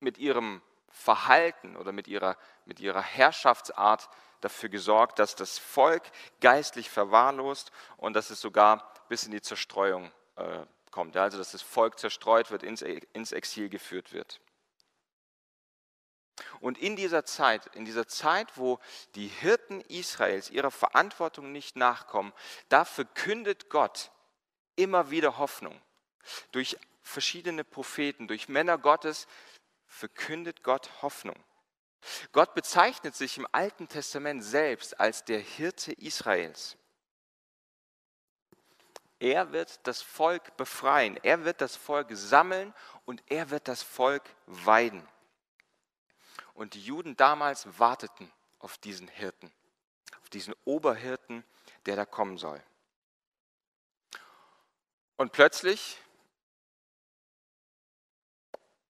mit 0.00 0.18
ihrem 0.18 0.62
Verhalten 0.90 1.76
oder 1.76 1.92
mit 1.92 2.08
ihrer, 2.08 2.36
mit 2.64 2.80
ihrer 2.80 3.02
Herrschaftsart 3.02 4.08
dafür 4.40 4.68
gesorgt, 4.68 5.18
dass 5.18 5.34
das 5.34 5.58
Volk 5.58 6.02
geistlich 6.40 6.90
verwahrlost 6.90 7.72
und 7.96 8.14
dass 8.14 8.30
es 8.30 8.40
sogar 8.40 8.92
bis 9.08 9.24
in 9.24 9.32
die 9.32 9.42
Zerstreuung 9.42 10.10
äh, 10.36 10.64
kommt. 10.90 11.16
Also 11.16 11.38
dass 11.38 11.52
das 11.52 11.62
Volk 11.62 11.98
zerstreut 11.98 12.50
wird, 12.50 12.62
ins, 12.62 12.82
ins 12.82 13.32
Exil 13.32 13.68
geführt 13.68 14.12
wird. 14.12 14.40
Und 16.60 16.78
in 16.78 16.96
dieser 16.96 17.24
Zeit, 17.24 17.66
in 17.74 17.84
dieser 17.84 18.06
Zeit, 18.06 18.56
wo 18.56 18.78
die 19.14 19.28
Hirten 19.28 19.80
Israels 19.82 20.50
ihrer 20.50 20.70
Verantwortung 20.70 21.52
nicht 21.52 21.76
nachkommen, 21.76 22.32
da 22.68 22.84
verkündet 22.84 23.70
Gott 23.70 24.10
immer 24.76 25.10
wieder 25.10 25.38
Hoffnung. 25.38 25.80
Durch 26.52 26.76
verschiedene 27.02 27.64
Propheten, 27.64 28.28
durch 28.28 28.48
Männer 28.48 28.78
Gottes 28.78 29.26
verkündet 29.86 30.62
Gott 30.62 31.02
Hoffnung. 31.02 31.36
Gott 32.32 32.54
bezeichnet 32.54 33.16
sich 33.16 33.38
im 33.38 33.46
Alten 33.52 33.88
Testament 33.88 34.44
selbst 34.44 34.98
als 35.00 35.24
der 35.24 35.40
Hirte 35.40 35.92
Israels. 35.92 36.76
Er 39.18 39.52
wird 39.52 39.80
das 39.82 40.00
Volk 40.00 40.56
befreien, 40.56 41.18
er 41.22 41.44
wird 41.44 41.60
das 41.60 41.74
Volk 41.74 42.08
sammeln 42.12 42.72
und 43.04 43.22
er 43.26 43.50
wird 43.50 43.66
das 43.66 43.82
Volk 43.82 44.22
weiden. 44.46 45.06
Und 46.58 46.74
die 46.74 46.82
Juden 46.82 47.16
damals 47.16 47.78
warteten 47.78 48.32
auf 48.58 48.78
diesen 48.78 49.06
Hirten, 49.06 49.52
auf 50.20 50.28
diesen 50.28 50.56
Oberhirten, 50.64 51.44
der 51.86 51.94
da 51.94 52.04
kommen 52.04 52.36
soll. 52.36 52.60
Und 55.16 55.30
plötzlich 55.30 56.00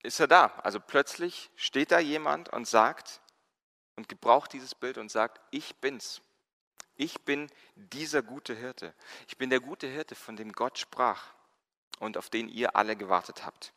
ist 0.02 0.18
er 0.18 0.28
da. 0.28 0.46
Also 0.62 0.80
plötzlich 0.80 1.50
steht 1.56 1.90
da 1.90 1.98
jemand 1.98 2.48
und 2.54 2.66
sagt 2.66 3.20
und 3.96 4.08
gebraucht 4.08 4.54
dieses 4.54 4.75
Bild 4.75 4.96
und 4.96 5.10
sagt, 5.10 5.38
ich 5.50 5.76
bin's. 5.76 6.22
Ich 6.94 7.20
bin 7.26 7.52
dieser 7.75 8.22
gute 8.22 8.54
Hirte. 8.54 8.94
Ich 9.26 9.37
bin 9.37 9.50
der 9.50 9.60
gute 9.60 9.88
Hirte, 9.88 10.14
von 10.14 10.37
dem 10.37 10.52
Gott 10.52 10.78
sprach 10.78 11.34
und 11.98 12.16
auf 12.16 12.30
den 12.30 12.48
ihr 12.48 12.76
alle 12.76 12.96
gewartet 12.96 13.44
habt. 13.44 13.75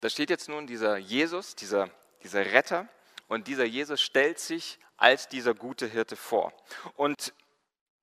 Da 0.00 0.08
steht 0.08 0.30
jetzt 0.30 0.48
nun 0.48 0.66
dieser 0.66 0.96
Jesus, 0.96 1.56
dieser, 1.56 1.90
dieser 2.22 2.44
Retter, 2.46 2.88
und 3.26 3.46
dieser 3.46 3.64
Jesus 3.64 4.00
stellt 4.00 4.38
sich 4.38 4.78
als 4.96 5.28
dieser 5.28 5.54
gute 5.54 5.86
Hirte 5.86 6.16
vor. 6.16 6.52
Und 6.94 7.34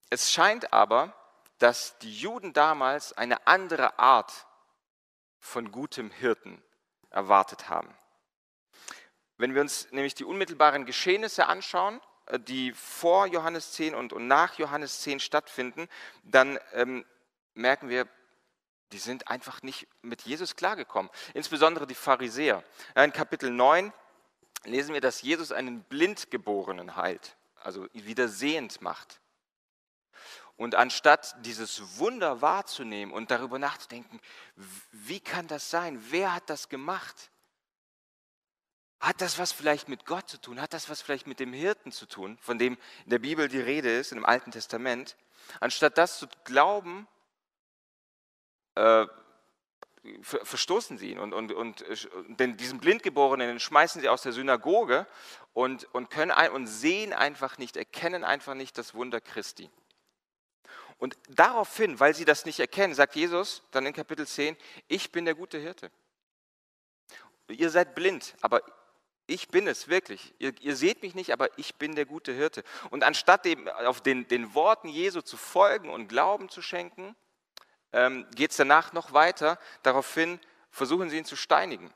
es 0.10 0.32
scheint 0.32 0.72
aber, 0.72 1.14
dass 1.58 1.98
die 2.00 2.14
Juden 2.14 2.54
damals 2.54 3.14
eine 3.14 3.48
andere 3.48 3.98
Art 3.98 4.46
von 5.40 5.72
gutem 5.72 6.12
Hirten 6.12 6.62
erwartet 7.10 7.70
haben. 7.70 7.96
Wenn 9.38 9.54
wir 9.54 9.62
uns 9.62 9.92
nämlich 9.92 10.16
die 10.16 10.26
unmittelbaren 10.26 10.86
Geschehnisse 10.86 11.48
anschauen, 11.48 12.02
äh, 12.28 12.40
die 12.40 12.72
vor 12.74 13.28
Johannes 13.28 13.74
10 13.74 13.96
und, 13.96 14.12
nach 14.14 14.58
Johannes 14.58 15.02
10 15.02 15.20
stattfinden, 15.20 15.88
dann 16.24 16.60
ähm, 16.74 17.06
merken 17.54 17.90
wir, 17.90 18.08
die 18.92 18.98
sind 18.98 19.28
einfach 19.28 19.62
nicht 19.62 19.88
mit 20.02 20.22
Jesus 20.22 20.56
klargekommen. 20.56 21.12
Insbesondere 21.34 21.88
die 21.88 21.96
Pharisäer. 21.96 22.64
In 22.96 23.12
Kapitel 23.12 23.50
9 23.50 23.92
lesen 24.66 24.94
wir, 24.94 25.02
dass 25.02 25.22
Jesus 25.22 25.52
einen 25.52 25.84
Blindgeborenen 25.84 26.96
heilt, 26.96 27.36
also 27.62 27.88
wieder 27.94 28.28
sehend 28.28 28.82
macht. 28.82 29.20
Und 30.58 30.76
anstatt 30.76 31.36
dieses 31.46 32.00
Wunder 32.00 32.42
wahrzunehmen 32.42 33.14
und 33.14 33.30
darüber 33.30 33.60
nachzudenken, 33.60 34.22
wie 34.92 35.20
kann 35.20 35.48
das 35.48 35.70
sein? 35.70 36.02
Wer 36.10 36.34
hat 36.34 36.50
das 36.50 36.70
gemacht? 36.70 37.30
Hat 39.02 39.20
das 39.20 39.38
was 39.38 39.52
vielleicht 39.52 39.90
mit 39.90 40.06
Gott 40.06 40.30
zu 40.30 40.40
tun? 40.40 40.62
Hat 40.62 40.74
das 40.74 40.90
was 40.90 41.02
vielleicht 41.02 41.28
mit 41.28 41.42
dem 41.42 41.52
Hirten 41.52 41.92
zu 41.92 42.06
tun, 42.06 42.38
von 42.42 42.58
dem 42.58 42.78
in 43.04 43.10
der 43.10 43.20
Bibel 43.20 43.50
die 43.50 43.60
Rede 43.60 43.96
ist, 43.96 44.14
im 44.14 44.26
Alten 44.26 44.52
Testament? 44.52 45.18
Anstatt 45.60 45.98
das 45.98 46.18
zu 46.20 46.28
glauben, 46.46 47.08
äh, 48.76 49.08
verstoßen 50.22 50.98
sie 50.98 51.12
ihn 51.12 51.20
und, 51.20 51.34
und, 51.34 51.52
und 51.52 51.84
den, 52.40 52.58
diesen 52.58 52.80
Blindgeborenen 52.80 53.60
schmeißen 53.60 54.02
sie 54.02 54.10
aus 54.10 54.22
der 54.22 54.34
Synagoge 54.34 55.08
und, 55.54 55.86
und, 55.96 56.10
können 56.10 56.32
ein, 56.32 56.52
und 56.52 56.68
sehen 56.68 57.12
einfach 57.12 57.58
nicht, 57.58 57.76
erkennen 57.76 58.24
einfach 58.24 58.54
nicht 58.54 58.78
das 58.78 58.94
Wunder 58.94 59.20
Christi. 59.20 59.70
Und 60.98 61.18
daraufhin, 61.30 62.00
weil 62.00 62.14
sie 62.14 62.26
das 62.26 62.46
nicht 62.46 62.60
erkennen, 62.60 62.94
sagt 62.94 63.16
Jesus 63.16 63.64
dann 63.72 63.86
in 63.86 63.94
Kapitel 63.94 64.28
10, 64.28 64.56
ich 64.88 65.12
bin 65.12 65.26
der 65.26 65.36
gute 65.36 65.58
Hirte. 65.58 65.92
Ihr 67.50 67.70
seid 67.70 67.96
blind, 67.96 68.36
aber 68.42 68.62
ich 69.28 69.48
bin 69.50 69.68
es 69.68 69.88
wirklich. 69.88 70.34
Ihr, 70.40 70.54
ihr, 70.62 70.76
seht 70.76 71.02
mich 71.02 71.16
nicht, 71.16 71.32
aber 71.34 71.58
ich 71.58 71.76
bin 71.76 71.96
der 71.96 72.06
gute 72.06 72.32
Hirte. 72.32 72.64
Und 72.92 73.04
anstatt 73.04 73.46
dem, 73.46 73.68
auf 73.68 74.02
den, 74.02 74.28
den 74.28 74.54
Worten 74.54 74.88
Jesu 74.88 75.22
zu 75.22 75.36
folgen 75.36 75.90
und 75.90 76.08
Glauben 76.08 76.50
zu 76.50 76.62
schenken, 76.62 77.16
ähm, 77.96 78.28
geht 78.36 78.52
es 78.52 78.58
danach 78.58 78.94
noch 78.94 79.14
weiter. 79.14 79.58
Daraufhin 79.82 80.40
versuchen 80.70 81.10
sie 81.10 81.18
ihn 81.18 81.26
zu 81.26 81.38
steinigen, 81.38 81.92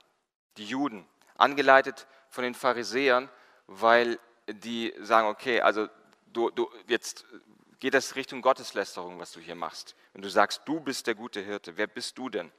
die 0.58 0.66
Juden, 0.66 1.06
angeleitet 1.36 2.08
von 2.30 2.44
den 2.44 2.56
Pharisäern, 2.56 3.30
weil 3.68 4.18
die 4.48 4.94
sagen, 5.02 5.28
okay, 5.28 5.62
also 5.62 5.90
du, 6.28 6.50
du, 6.52 6.72
jetzt 6.88 7.26
geht 7.80 7.94
das 7.94 8.16
Richtung 8.16 8.42
Gotteslästerung, 8.42 9.20
was 9.20 9.34
du 9.34 9.42
hier 9.42 9.56
machst. 9.56 9.96
Wenn 10.14 10.22
du 10.22 10.30
sagst, 10.30 10.62
du 10.66 10.80
bist 10.80 11.06
der 11.06 11.16
gute 11.16 11.42
Hirte, 11.42 11.78
wer 11.78 11.88
bist 11.88 12.18
du 12.18 12.30
denn? 12.30 12.52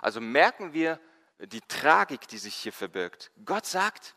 Also 0.00 0.20
merken 0.20 0.72
wir 0.72 1.00
die 1.38 1.60
Tragik, 1.62 2.28
die 2.28 2.38
sich 2.38 2.54
hier 2.54 2.72
verbirgt. 2.72 3.32
Gott 3.44 3.66
sagt, 3.66 4.14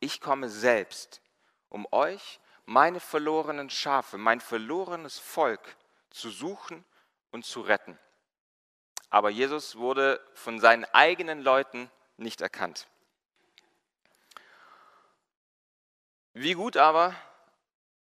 ich 0.00 0.20
komme 0.20 0.48
selbst, 0.48 1.22
um 1.68 1.86
euch, 1.92 2.40
meine 2.64 3.00
verlorenen 3.00 3.70
Schafe, 3.70 4.18
mein 4.18 4.40
verlorenes 4.40 5.18
Volk 5.18 5.76
zu 6.10 6.28
suchen 6.30 6.84
und 7.32 7.44
zu 7.44 7.60
retten. 7.60 7.98
Aber 9.10 9.30
Jesus 9.30 9.76
wurde 9.76 10.24
von 10.34 10.60
seinen 10.60 10.84
eigenen 10.86 11.42
Leuten 11.42 11.90
nicht 12.16 12.40
erkannt. 12.40 12.86
Wie 16.34 16.54
gut 16.54 16.76
aber 16.76 17.14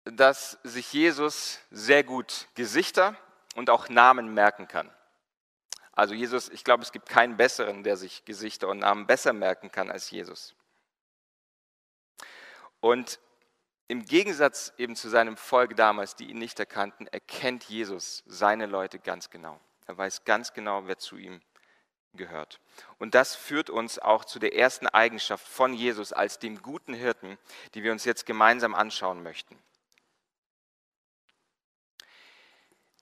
dass 0.05 0.60
sich 0.63 0.94
Jesus 0.94 1.60
sehr 1.72 2.03
gut 2.03 2.48
Gesichter 2.53 3.17
und 3.55 3.70
auch 3.70 3.89
Namen 3.89 4.34
merken 4.34 4.67
kann. 4.67 4.91
Also 5.94 6.13
Jesus, 6.13 6.50
ich 6.50 6.63
glaube, 6.63 6.84
es 6.84 6.91
gibt 6.91 7.10
keinen 7.10 7.38
besseren, 7.38 7.84
der 7.84 7.98
sich 7.98 8.24
Gesichter 8.25 8.67
und 8.67 8.79
Namen 8.79 9.08
besser 9.08 9.34
merken 9.34 9.72
kann 9.72 9.89
als 9.89 10.12
Jesus. 10.12 10.53
Und 12.82 13.20
im 13.88 14.06
Gegensatz 14.06 14.74
eben 14.77 14.96
zu 14.96 15.10
seinem 15.10 15.38
Volk 15.38 15.75
damals, 15.75 16.15
die 16.15 16.30
ihn 16.30 16.39
nicht 16.39 16.60
erkannten, 16.60 17.08
erkennt 17.08 17.65
Jesus 17.65 18.24
seine 18.25 18.65
Leute 18.65 19.00
ganz 19.00 19.30
genau. 19.30 19.60
Er 19.86 19.98
weiß 19.98 20.24
ganz 20.25 20.54
genau, 20.54 20.88
wer 20.88 20.98
zu 20.98 21.18
ihm 21.18 21.42
gehört. 22.13 22.60
Und 22.98 23.13
das 23.13 23.36
führt 23.36 23.70
uns 23.70 24.00
auch 24.00 24.25
zu 24.25 24.39
der 24.39 24.56
ersten 24.56 24.88
Eigenschaft 24.88 25.48
von 25.48 25.74
Jesus 25.74 26.13
als 26.13 26.39
dem 26.39 26.62
guten 26.62 26.94
Hirten, 26.94 27.38
die 27.74 27.84
wir 27.84 27.92
uns 27.92 28.06
jetzt 28.06 28.25
gemeinsam 28.25 28.74
anschauen 28.74 29.22
möchten. 29.22 29.58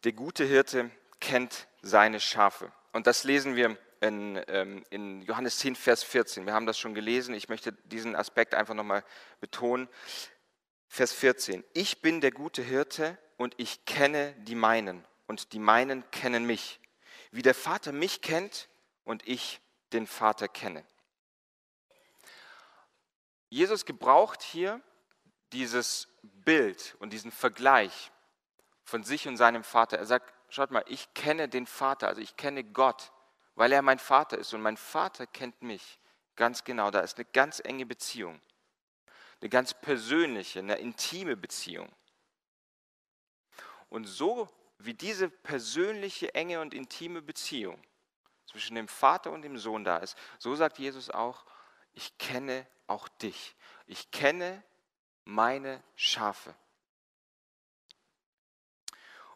Der 0.04 0.12
gute 0.12 0.44
Hirte 0.44 0.92
kennt 1.22 1.68
seine 1.82 2.20
Schafe. 2.20 2.74
Und 2.92 3.08
das 3.08 3.24
lesen 3.24 3.56
wir 3.56 3.78
in, 4.02 4.42
ähm, 4.48 4.84
in, 4.90 5.22
Johannes 5.22 5.60
10, 5.60 5.78
Vers 5.78 6.04
14. 6.04 6.46
Wir 6.46 6.54
haben 6.54 6.66
das 6.66 6.78
schon 6.78 6.94
gelesen. 6.94 7.34
Ich 7.34 7.48
möchte 7.48 7.72
diesen 7.72 8.16
Aspekt 8.18 8.54
einfach 8.54 8.74
nochmal 8.74 9.06
betonen. 9.40 9.88
Vers 10.88 11.14
14. 11.14 11.64
Ich 11.74 12.02
bin 12.02 12.22
der 12.22 12.32
gute 12.32 12.62
Hirte 12.62 13.18
und 13.38 13.56
ich 13.58 13.86
kenne 13.86 14.34
die 14.40 14.56
meinen 14.56 15.06
und 15.28 15.54
die 15.54 15.60
meinen 15.60 16.10
kennen 16.12 16.46
mich. 16.46 16.80
Wie 17.32 17.42
der 17.42 17.56
Vater 17.56 17.92
mich 17.92 18.22
kennt 18.22 18.70
und 19.04 19.28
ich 19.28 19.60
den 19.92 20.08
Vater 20.08 20.48
kenne. 20.48 20.86
Jesus 23.50 23.86
gebraucht 23.86 24.42
hier 24.42 24.82
dieses 25.52 26.08
Bild 26.24 26.96
und 27.00 27.12
diesen 27.12 27.32
Vergleich 27.32 28.12
von 28.84 29.04
sich 29.04 29.28
und 29.28 29.38
seinem 29.38 29.64
Vater. 29.64 29.98
Er 29.98 30.06
sagt, 30.06 30.34
schaut 30.50 30.72
mal, 30.72 30.84
ich 30.88 31.14
kenne 31.14 31.48
den 31.48 31.66
Vater, 31.66 32.08
also 32.08 32.22
ich 32.22 32.36
kenne 32.36 32.64
Gott, 32.64 33.12
weil 33.56 33.72
er 33.72 33.82
mein 33.82 34.00
Vater 34.00 34.38
ist 34.38 34.54
und 34.54 34.62
mein 34.62 34.78
Vater 34.78 35.28
kennt 35.28 35.62
mich 35.62 36.00
ganz 36.36 36.64
genau. 36.64 36.92
Da 36.92 37.02
ist 37.02 37.18
eine 37.18 37.26
ganz 37.26 37.62
enge 37.64 37.86
Beziehung, 37.86 38.42
eine 39.44 39.50
ganz 39.50 39.74
persönliche, 39.74 40.60
eine 40.60 40.76
intime 40.76 41.36
Beziehung. 41.36 41.92
Und 43.90 44.06
so 44.06 44.48
wie 44.78 44.94
diese 44.94 45.30
persönliche, 45.30 46.34
enge 46.34 46.62
und 46.62 46.74
intime 46.74 47.22
Beziehung 47.22 47.78
zwischen 48.46 48.76
dem 48.76 48.88
Vater 48.88 49.32
und 49.32 49.42
dem 49.42 49.58
Sohn 49.58 49.84
da 49.84 49.98
ist, 49.98 50.18
so 50.40 50.56
sagt 50.56 50.80
Jesus 50.80 51.10
auch, 51.10 51.46
ich 51.92 52.18
kenne 52.18 52.66
auch 52.88 53.10
dich. 53.10 53.54
Ich 53.86 54.12
kenne 54.12 54.64
meine 55.26 55.84
Schafe. 55.98 56.56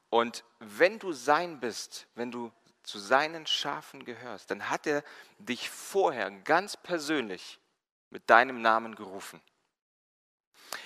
Und 0.10 0.46
wenn 0.60 1.00
du 1.00 1.12
sein 1.12 1.60
bist, 1.60 2.08
wenn 2.16 2.32
du 2.32 2.54
zu 2.84 2.98
seinen 2.98 3.46
Schafen 3.46 4.06
gehörst, 4.06 4.52
dann 4.52 4.70
hat 4.70 4.88
er 4.88 5.04
dich 5.38 5.70
vorher 5.70 6.32
ganz 6.32 6.78
persönlich 6.78 7.60
mit 8.10 8.30
deinem 8.30 8.62
Namen 8.62 8.96
gerufen. 8.96 9.42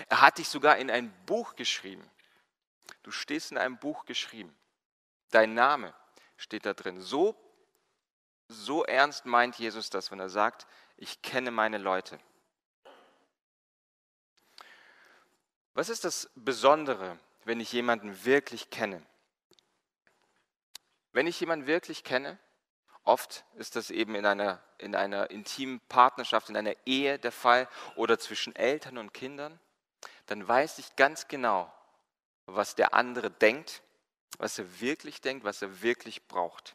Er 0.10 0.22
hat 0.22 0.38
dich 0.38 0.50
sogar 0.50 0.78
in 0.78 0.90
ein 0.90 1.12
Buch 1.26 1.56
geschrieben. 1.56 2.10
Du 3.04 3.12
stehst 3.12 3.52
in 3.52 3.58
einem 3.58 3.78
Buch 3.78 4.06
geschrieben. 4.06 4.56
Dein 5.32 5.54
Name 5.54 5.94
steht 6.38 6.66
da 6.66 6.74
drin. 6.74 7.02
So, 7.02 7.36
so 8.48 8.84
ernst 8.84 9.26
meint 9.26 9.58
Jesus 9.58 9.90
das, 9.90 10.12
wenn 10.12 10.20
er 10.20 10.30
sagt, 10.30 10.68
ich 10.98 11.22
kenne 11.22 11.52
meine 11.52 11.78
Leute. 11.78 12.20
Was 15.74 15.90
ist 15.90 16.04
das 16.04 16.30
Besondere, 16.36 17.18
wenn 17.46 17.60
ich 17.60 17.72
jemanden 17.72 18.26
wirklich 18.26 18.70
kenne? 18.70 19.02
Wenn 21.14 21.28
ich 21.28 21.40
jemanden 21.40 21.66
wirklich 21.66 22.04
kenne, 22.04 22.38
oft 23.04 23.46
ist 23.56 23.76
das 23.76 23.90
eben 23.90 24.16
in 24.16 24.26
einer, 24.26 24.62
in 24.78 24.96
einer 24.96 25.32
intimen 25.32 25.80
Partnerschaft, 25.88 26.50
in 26.50 26.58
einer 26.58 26.76
Ehe 26.86 27.20
der 27.20 27.32
Fall 27.32 27.68
oder 27.96 28.20
zwischen 28.20 28.56
Eltern 28.56 28.98
und 28.98 29.14
Kindern, 29.14 29.60
dann 30.32 30.48
weiß 30.48 30.80
ich 30.80 30.96
ganz 30.96 31.28
genau, 31.28 31.70
was 32.46 32.76
der 32.76 32.94
andere 32.94 33.30
denkt, 33.30 33.82
was 34.38 34.58
er 34.58 34.80
wirklich 34.80 35.20
denkt, 35.20 35.44
was 35.44 35.62
er 35.62 35.82
wirklich 35.82 36.26
braucht. 36.30 36.74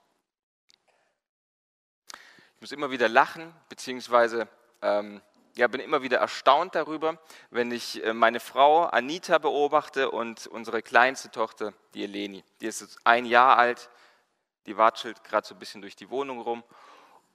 Ich 2.54 2.60
muss 2.60 2.72
immer 2.72 2.90
wieder 2.90 3.08
lachen, 3.08 3.54
beziehungsweise 3.70 4.46
ähm, 4.82 5.22
ja, 5.54 5.68
bin 5.68 5.80
immer 5.80 6.02
wieder 6.02 6.18
erstaunt 6.18 6.74
darüber, 6.74 7.18
wenn 7.48 7.72
ich 7.72 8.04
äh, 8.04 8.12
meine 8.12 8.40
Frau 8.40 8.84
Anita 8.84 9.38
beobachte 9.38 10.10
und 10.10 10.46
unsere 10.48 10.82
kleinste 10.82 11.30
Tochter, 11.30 11.72
die 11.94 12.04
Eleni. 12.04 12.44
Die 12.60 12.66
ist 12.66 12.82
jetzt 12.82 12.98
ein 13.04 13.24
Jahr 13.24 13.56
alt, 13.56 13.88
die 14.66 14.76
watschelt 14.76 15.24
gerade 15.24 15.46
so 15.46 15.54
ein 15.54 15.58
bisschen 15.58 15.80
durch 15.80 15.96
die 15.96 16.10
Wohnung 16.10 16.42
rum. 16.42 16.62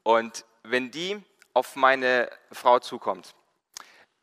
Und 0.04 0.46
wenn 0.62 0.92
die 0.92 1.20
auf 1.56 1.76
meine 1.76 2.30
Frau 2.52 2.78
zukommt, 2.78 3.34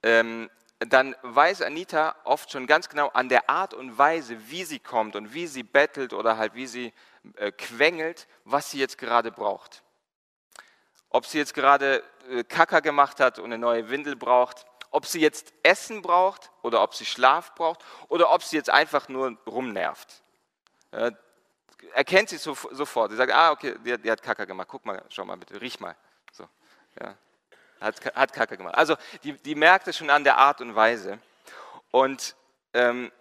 ähm, 0.05 0.49
dann 0.81 1.17
weiß 1.23 1.62
Anita 1.62 2.14
oft 2.25 2.53
schon 2.53 2.67
ganz 2.67 2.88
genau 2.88 3.09
an 3.09 3.29
der 3.29 3.51
Art 3.51 3.75
und 3.75 3.99
Weise, 3.99 4.49
wie 4.49 4.64
sie 4.64 4.79
kommt 4.79 5.17
und 5.17 5.35
wie 5.35 5.47
sie 5.49 5.64
bettelt 5.64 6.12
oder 6.12 6.37
halt 6.37 6.55
wie 6.55 6.67
sie 6.67 6.93
äh, 7.37 7.51
quengelt, 7.51 8.29
was 8.45 8.71
sie 8.71 8.79
jetzt 8.79 8.97
gerade 8.97 9.33
braucht. 9.33 9.83
Ob 11.11 11.27
sie 11.27 11.38
jetzt 11.38 11.55
gerade 11.55 12.05
äh, 12.31 12.45
Kacker 12.45 12.81
gemacht 12.81 13.19
hat 13.19 13.38
und 13.38 13.47
eine 13.47 13.59
neue 13.59 13.91
Windel 13.91 14.14
braucht, 14.14 14.67
ob 14.91 15.05
sie 15.05 15.21
jetzt 15.21 15.53
Essen 15.64 16.01
braucht 16.01 16.51
oder 16.62 16.83
ob 16.83 16.95
sie 16.95 17.05
Schlaf 17.05 17.55
braucht 17.55 17.85
oder 18.09 18.31
ob 18.31 18.43
sie 18.43 18.57
jetzt 18.57 18.71
einfach 18.71 19.09
nur 19.09 19.37
rumnervt. 19.47 20.23
Äh, 20.93 21.11
erkennt 21.93 22.29
sie 22.29 22.38
so, 22.38 22.55
sofort. 22.71 23.11
Sie 23.11 23.17
sagt, 23.17 23.33
ah, 23.33 23.51
okay, 23.51 23.77
die, 23.85 23.99
die, 23.99 24.11
hat 24.11 24.23
Kacker 24.23 24.47
gemacht. 24.47 24.69
Guck 24.71 24.87
mal, 24.87 25.03
schau 25.09 25.25
mal 25.25 25.37
bitte, 25.37 25.61
riech 25.61 25.81
mal. 25.81 25.97
So, 26.33 26.49
ja. 27.01 27.17
Hat, 27.81 28.14
hat 28.14 28.33
Kacker 28.33 28.57
gemacht. 28.57 28.77
Also 28.77 28.97
die, 29.25 29.33
die 29.35 29.55
merkt 29.55 29.88
es 29.88 29.97
schon 29.97 30.11
an 30.11 30.25
der 30.25 30.37
Art 30.37 30.61
und 30.61 30.75
Weise. 30.75 31.19
Und 31.91 32.37
ähm, 32.75 33.12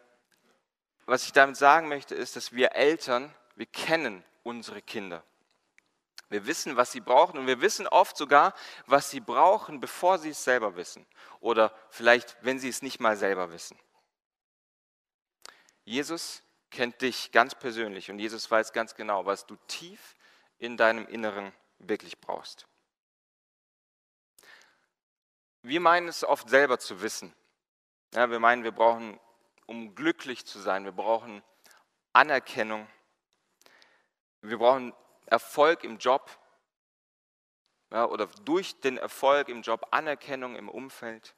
was 1.05 1.23
ich 1.25 1.31
damit 1.31 1.57
sagen 1.57 1.87
möchte, 1.87 2.15
ist, 2.15 2.35
dass 2.35 2.51
wir 2.51 2.75
Eltern, 2.75 3.33
wir 3.55 3.65
kennen 3.65 4.23
unsere 4.43 4.81
Kinder. 4.81 5.23
Wir 6.29 6.45
wissen, 6.45 6.75
was 6.75 6.91
sie 6.91 6.99
brauchen 6.99 7.37
und 7.37 7.47
wir 7.47 7.61
wissen 7.61 7.87
oft 7.87 8.17
sogar, 8.17 8.53
was 8.85 9.09
sie 9.09 9.21
brauchen, 9.21 9.79
bevor 9.79 10.17
sie 10.19 10.31
es 10.31 10.43
selber 10.43 10.75
wissen. 10.75 11.05
Oder 11.39 11.73
vielleicht, 11.89 12.35
wenn 12.41 12.59
sie 12.59 12.67
es 12.67 12.81
nicht 12.81 12.99
mal 12.99 13.15
selber 13.15 13.51
wissen. 13.51 13.79
Jesus 15.85 16.43
kennt 16.69 17.01
dich 17.01 17.31
ganz 17.31 17.55
persönlich 17.55 18.11
und 18.11 18.19
Jesus 18.19 18.51
weiß 18.51 18.73
ganz 18.73 18.95
genau, 18.95 19.25
was 19.25 19.45
du 19.45 19.55
tief 19.67 20.15
in 20.59 20.75
deinem 20.75 21.07
Inneren 21.07 21.53
wirklich 21.79 22.19
brauchst. 22.19 22.67
Wir 25.67 25.81
meinen 25.81 26.07
es 26.07 26.23
oft 26.23 26.49
selber 26.49 26.79
zu 26.79 27.01
wissen. 27.01 27.33
Ja, 28.13 28.29
wir 28.29 28.39
meinen, 28.39 28.63
wir 28.63 28.71
brauchen, 28.71 29.19
um 29.65 29.95
glücklich 29.95 30.45
zu 30.45 30.59
sein, 30.59 30.85
wir 30.85 30.91
brauchen 30.91 31.43
Anerkennung, 32.13 32.87
wir 34.41 34.57
brauchen 34.57 34.93
Erfolg 35.25 35.83
im 35.83 35.97
Job 35.97 36.39
ja, 37.91 38.05
oder 38.05 38.27
durch 38.45 38.79
den 38.79 38.97
Erfolg 38.97 39.49
im 39.49 39.61
Job 39.61 39.87
Anerkennung 39.91 40.55
im 40.55 40.69
Umfeld 40.69 41.35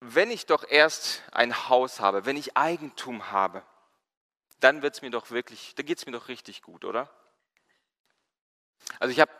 wenn 0.00 0.30
ich 0.30 0.46
doch 0.46 0.64
erst 0.68 1.22
ein 1.30 1.68
Haus 1.68 2.00
habe, 2.00 2.24
wenn 2.24 2.36
ich 2.36 2.56
Eigentum 2.56 3.30
habe, 3.30 3.62
dann 4.58 4.82
wird 4.82 4.94
es 4.94 5.02
mir 5.02 5.10
doch 5.10 5.30
wirklich, 5.30 5.74
da 5.74 5.82
geht 5.82 5.98
es 5.98 6.06
mir 6.06 6.12
doch 6.12 6.28
richtig 6.28 6.62
gut, 6.62 6.84
oder? 6.84 7.10
Also 8.98 9.12
ich 9.12 9.20
habe 9.20 9.30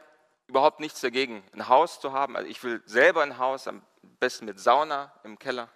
überhaupt 0.51 0.81
nichts 0.81 1.01
dagegen, 1.01 1.45
ein 1.53 1.69
Haus 1.69 2.01
zu 2.01 2.13
haben. 2.13 2.37
Also 2.37 2.49
ich 2.49 2.63
will 2.65 2.83
selber 2.85 3.23
ein 3.23 3.39
Haus, 3.39 3.69
am 3.69 3.83
besten 4.19 4.45
mit 4.47 4.59
Sauna 4.59 5.13
im 5.23 5.39
Keller. 5.39 5.71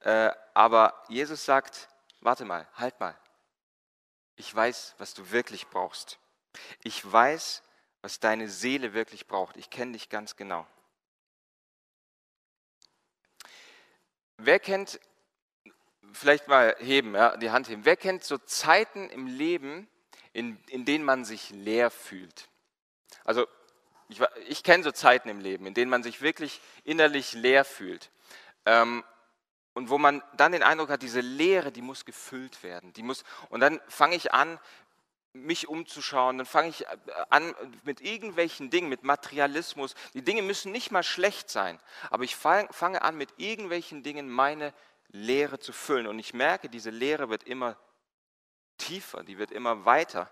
Äh, 0.00 0.32
aber 0.52 1.00
Jesus 1.08 1.44
sagt, 1.44 1.88
warte 2.20 2.44
mal, 2.44 2.66
halt 2.74 2.98
mal. 2.98 3.16
Ich 4.34 4.54
weiß, 4.54 4.96
was 4.98 5.14
du 5.14 5.30
wirklich 5.30 5.68
brauchst. 5.68 6.18
Ich 6.82 7.10
weiß, 7.10 7.62
was 8.02 8.18
deine 8.18 8.48
Seele 8.48 8.94
wirklich 8.94 9.28
braucht. 9.28 9.56
Ich 9.56 9.70
kenne 9.70 9.92
dich 9.92 10.08
ganz 10.08 10.34
genau. 10.34 10.66
Wer 14.38 14.58
kennt, 14.58 14.98
vielleicht 16.12 16.48
mal 16.48 16.74
heben, 16.80 17.14
ja, 17.14 17.36
die 17.36 17.50
Hand 17.50 17.68
heben, 17.68 17.84
wer 17.84 17.96
kennt 17.96 18.24
so 18.24 18.38
Zeiten 18.38 19.08
im 19.10 19.26
Leben, 19.28 19.88
in, 20.32 20.58
in 20.68 20.84
denen 20.84 21.04
man 21.04 21.24
sich 21.24 21.50
leer 21.50 21.90
fühlt? 21.90 22.48
Also 23.24 23.46
ich, 24.10 24.20
ich 24.48 24.62
kenne 24.62 24.82
so 24.82 24.90
Zeiten 24.90 25.28
im 25.28 25.40
Leben, 25.40 25.66
in 25.66 25.74
denen 25.74 25.90
man 25.90 26.02
sich 26.02 26.20
wirklich 26.22 26.60
innerlich 26.84 27.32
leer 27.32 27.64
fühlt. 27.64 28.10
Ähm, 28.66 29.04
und 29.72 29.88
wo 29.88 29.98
man 29.98 30.22
dann 30.36 30.52
den 30.52 30.62
Eindruck 30.62 30.90
hat, 30.90 31.02
diese 31.02 31.20
Leere, 31.20 31.72
die 31.72 31.82
muss 31.82 32.04
gefüllt 32.04 32.62
werden. 32.62 32.92
Die 32.92 33.02
muss, 33.02 33.24
und 33.48 33.60
dann 33.60 33.80
fange 33.88 34.16
ich 34.16 34.32
an, 34.32 34.58
mich 35.32 35.68
umzuschauen, 35.68 36.38
dann 36.38 36.46
fange 36.46 36.70
ich 36.70 36.86
äh, 36.86 36.96
an 37.28 37.54
mit 37.84 38.00
irgendwelchen 38.00 38.70
Dingen, 38.70 38.88
mit 38.88 39.04
Materialismus. 39.04 39.94
Die 40.14 40.22
Dinge 40.22 40.42
müssen 40.42 40.72
nicht 40.72 40.90
mal 40.90 41.04
schlecht 41.04 41.50
sein, 41.50 41.78
aber 42.10 42.24
ich 42.24 42.34
fange 42.34 43.02
an 43.02 43.16
mit 43.16 43.30
irgendwelchen 43.36 44.02
Dingen 44.02 44.28
meine 44.28 44.74
Lehre 45.08 45.58
zu 45.58 45.72
füllen 45.72 46.06
und 46.06 46.18
ich 46.18 46.34
merke, 46.34 46.68
diese 46.68 46.90
Lehre 46.90 47.30
wird 47.30 47.44
immer 47.44 47.76
tiefer, 48.78 49.22
die 49.22 49.38
wird 49.38 49.50
immer 49.50 49.84
weiter. 49.84 50.30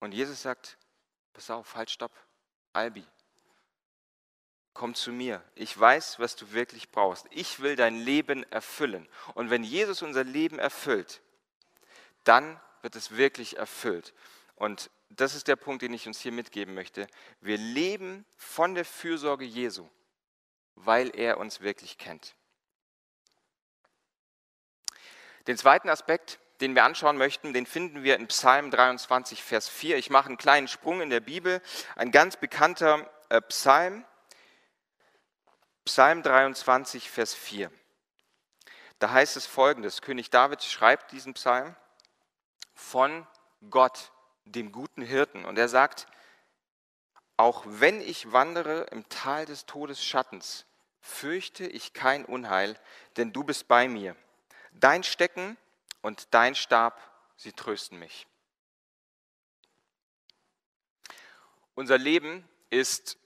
Und 0.00 0.12
Jesus 0.12 0.42
sagt, 0.42 0.76
pass 1.34 1.50
auf, 1.50 1.74
halt, 1.74 1.90
stopp, 1.90 2.12
Albi, 2.72 3.04
komm 4.72 4.94
zu 4.94 5.12
mir. 5.12 5.42
Ich 5.54 5.78
weiß, 5.78 6.18
was 6.18 6.36
du 6.36 6.52
wirklich 6.52 6.90
brauchst. 6.90 7.26
Ich 7.30 7.60
will 7.60 7.76
dein 7.76 7.96
Leben 7.96 8.42
erfüllen. 8.50 9.08
Und 9.34 9.50
wenn 9.50 9.62
Jesus 9.62 10.02
unser 10.02 10.24
Leben 10.24 10.58
erfüllt, 10.58 11.20
dann 12.24 12.60
wird 12.82 12.96
es 12.96 13.16
wirklich 13.16 13.56
erfüllt. 13.58 14.14
Und 14.56 14.90
das 15.10 15.34
ist 15.34 15.48
der 15.48 15.56
Punkt, 15.56 15.82
den 15.82 15.92
ich 15.92 16.06
uns 16.06 16.20
hier 16.20 16.32
mitgeben 16.32 16.74
möchte, 16.74 17.06
wir 17.40 17.58
leben 17.58 18.24
von 18.36 18.74
der 18.74 18.84
Fürsorge 18.84 19.44
Jesu, 19.44 19.88
weil 20.74 21.10
er 21.16 21.38
uns 21.38 21.60
wirklich 21.60 21.98
kennt. 21.98 22.34
Den 25.46 25.56
zweiten 25.58 25.88
Aspekt, 25.88 26.38
den 26.60 26.74
wir 26.74 26.84
anschauen 26.84 27.16
möchten, 27.16 27.52
den 27.52 27.66
finden 27.66 28.02
wir 28.02 28.16
in 28.16 28.28
Psalm 28.28 28.70
23, 28.70 29.42
Vers 29.42 29.68
4. 29.68 29.96
Ich 29.98 30.10
mache 30.10 30.28
einen 30.28 30.38
kleinen 30.38 30.68
Sprung 30.68 31.00
in 31.00 31.10
der 31.10 31.20
Bibel, 31.20 31.60
ein 31.96 32.10
ganz 32.10 32.36
bekannter 32.36 33.10
äh, 33.28 33.40
Psalm, 33.42 34.04
Psalm 35.84 36.22
23, 36.22 37.10
Vers 37.10 37.34
4. 37.34 37.70
Da 38.98 39.10
heißt 39.10 39.36
es 39.36 39.46
folgendes, 39.46 40.00
König 40.00 40.30
David 40.30 40.62
schreibt 40.62 41.12
diesen 41.12 41.34
Psalm 41.34 41.74
von 42.74 43.26
Gott, 43.70 44.12
dem 44.44 44.72
guten 44.72 45.02
Hirten. 45.02 45.44
Und 45.44 45.58
er 45.58 45.68
sagt, 45.68 46.06
auch 47.36 47.64
wenn 47.66 48.00
ich 48.00 48.32
wandere 48.32 48.82
im 48.92 49.08
Tal 49.08 49.44
des 49.44 49.66
Todesschattens, 49.66 50.66
fürchte 51.00 51.66
ich 51.66 51.92
kein 51.92 52.24
Unheil, 52.24 52.78
denn 53.16 53.32
du 53.32 53.44
bist 53.44 53.68
bei 53.68 53.88
mir. 53.88 54.16
Dein 54.72 55.02
Stecken 55.02 55.56
und 56.04 56.34
dein 56.34 56.54
Stab, 56.54 57.00
sie 57.34 57.52
trösten 57.52 57.98
mich. 57.98 58.26
Unser 61.74 61.96
Leben 61.96 62.46
ist 62.68 63.16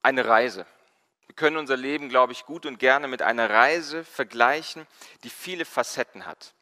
eine 0.00 0.26
Reise. 0.26 0.66
Wir 1.26 1.34
können 1.34 1.58
unser 1.58 1.76
Leben, 1.76 2.08
glaube 2.08 2.32
ich, 2.32 2.46
gut 2.46 2.64
und 2.64 2.78
gerne 2.78 3.08
mit 3.08 3.20
einer 3.20 3.50
Reise 3.50 4.04
vergleichen, 4.04 4.86
die 5.22 5.28
viele 5.28 5.66
Facetten 5.66 6.24
hat. 6.24 6.54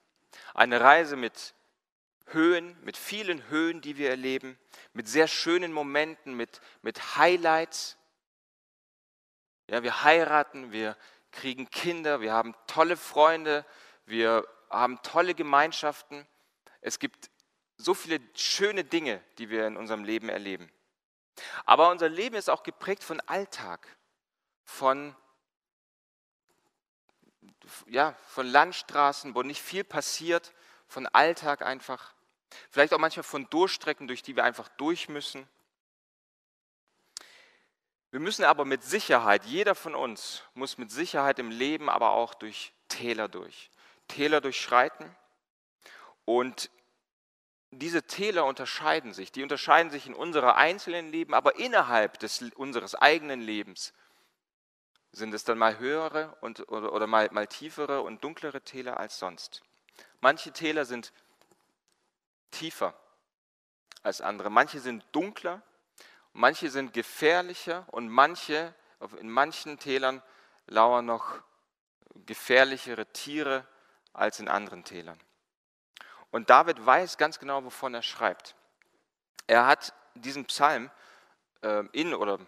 Eine 0.53 0.81
Reise 0.81 1.15
mit 1.15 1.55
Höhen, 2.27 2.77
mit 2.83 2.97
vielen 2.97 3.49
Höhen, 3.51 3.83
die 3.83 3.99
wir 3.99 4.11
erleben, 4.11 4.59
mit 4.95 5.07
sehr 5.07 5.29
schönen 5.29 5.73
Momenten, 5.73 6.35
mit, 6.35 6.61
mit 6.83 7.17
Highlights. 7.17 7.99
Ja, 9.69 9.85
wir 9.85 10.03
heiraten, 10.03 10.73
wir 10.73 10.97
kriegen 11.31 11.71
Kinder, 11.71 12.21
wir 12.21 12.33
haben 12.33 12.57
tolle 12.67 12.97
Freunde, 12.97 13.65
wir 14.07 14.45
haben 14.73 15.01
tolle 15.03 15.35
Gemeinschaften. 15.35 16.27
Es 16.81 16.99
gibt 16.99 17.31
so 17.77 17.95
viele 17.95 18.21
schöne 18.35 18.85
Dinge, 18.85 19.23
die 19.39 19.51
wir 19.51 19.67
in 19.67 19.77
unserem 19.77 20.05
Leben 20.05 20.29
erleben. 20.29 20.71
Aber 21.65 21.91
unser 21.91 22.09
Leben 22.09 22.37
ist 22.37 22.51
auch 22.51 22.63
geprägt 22.63 23.05
von 23.05 23.21
Alltag, 23.21 23.87
von, 24.65 25.17
ja, 27.87 28.15
von 28.29 28.47
Landstraßen, 28.47 29.35
wo 29.35 29.43
nicht 29.43 29.63
viel 29.63 29.85
passiert, 29.85 30.53
von 30.87 31.07
Alltag 31.07 31.63
einfach. 31.63 32.15
Vielleicht 32.71 32.93
auch 32.93 32.99
manchmal 32.99 33.25
von 33.25 33.49
Durchstrecken, 33.49 34.07
durch 34.07 34.23
die 34.23 34.37
wir 34.37 34.45
einfach 34.45 34.69
durch 34.69 35.09
müssen. 35.09 35.49
Wir 38.11 38.21
müssen 38.21 38.45
aber 38.45 38.67
mit 38.67 38.85
Sicherheit, 38.85 39.47
jeder 39.47 39.75
von 39.75 39.95
uns 39.95 40.43
muss 40.53 40.77
mit 40.77 40.91
Sicherheit 40.91 41.39
im 41.39 41.51
Leben, 41.51 41.89
aber 41.89 42.11
auch 42.11 42.35
durch 42.35 42.75
Täler 42.89 43.27
durch. 43.27 43.71
Täler 44.13 44.41
durchschreiten. 44.43 45.15
Und 46.25 46.71
diese 47.71 48.03
Täler 48.03 48.45
unterscheiden 48.45 49.15
sich. 49.15 49.33
Die 49.33 49.43
unterscheiden 49.43 49.91
sich 49.91 50.07
in 50.07 50.15
unserer 50.15 50.57
einzelnen 50.57 51.11
Leben, 51.11 51.33
aber 51.33 51.57
innerhalb 51.57 52.19
des, 52.19 52.43
unseres 52.55 52.95
eigenen 52.95 53.41
Lebens 53.41 53.95
sind 55.13 55.33
es 55.33 55.45
dann 55.45 55.59
mal 55.59 55.79
höhere 55.79 56.37
und, 56.43 56.69
oder, 56.71 56.93
oder 56.93 57.07
mal, 57.07 57.31
mal 57.33 57.47
tiefere 57.47 58.03
und 58.03 58.23
dunklere 58.23 58.61
Täler 58.61 59.01
als 59.01 59.19
sonst. 59.19 59.63
Manche 60.21 60.53
Täler 60.53 60.85
sind 60.85 61.13
tiefer 62.51 62.95
als 64.03 64.21
andere. 64.21 64.51
Manche 64.51 64.81
sind 64.81 65.05
dunkler, 65.13 65.63
manche 66.33 66.71
sind 66.71 66.93
gefährlicher 66.93 67.87
und 67.91 68.09
manche, 68.09 68.75
in 69.19 69.31
manchen 69.31 69.79
Tälern 69.79 70.23
lauern 70.67 71.07
noch 71.07 71.41
gefährlichere 72.27 73.07
Tiere 73.07 73.67
als 74.13 74.41
in 74.41 74.49
anderen 74.49 74.85
Tälern. 74.85 75.19
Und 76.31 76.51
David 76.51 76.85
weiß 76.85 77.19
ganz 77.19 77.39
genau, 77.39 77.65
wovon 77.65 77.95
er 77.95 78.03
schreibt. 78.03 78.55
Er 79.47 79.67
hat 79.67 79.93
diesen 80.15 80.45
Psalm 80.47 80.91
äh, 81.63 81.85
in 81.93 82.15
oder 82.15 82.39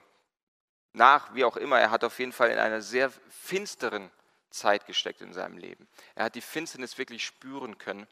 nach, 0.92 1.34
wie 1.34 1.44
auch 1.44 1.56
immer, 1.56 1.78
er 1.80 1.90
hat 1.90 2.04
auf 2.04 2.18
jeden 2.18 2.32
Fall 2.32 2.50
in 2.50 2.58
einer 2.58 2.80
sehr 2.80 3.10
finsteren 3.28 4.10
Zeit 4.50 4.86
gesteckt 4.86 5.20
in 5.20 5.32
seinem 5.32 5.58
Leben. 5.58 5.88
Er 6.14 6.26
hat 6.26 6.34
die 6.34 6.40
Finsternis 6.40 6.98
wirklich 6.98 7.24
spüren 7.24 7.78
können. 7.78 8.06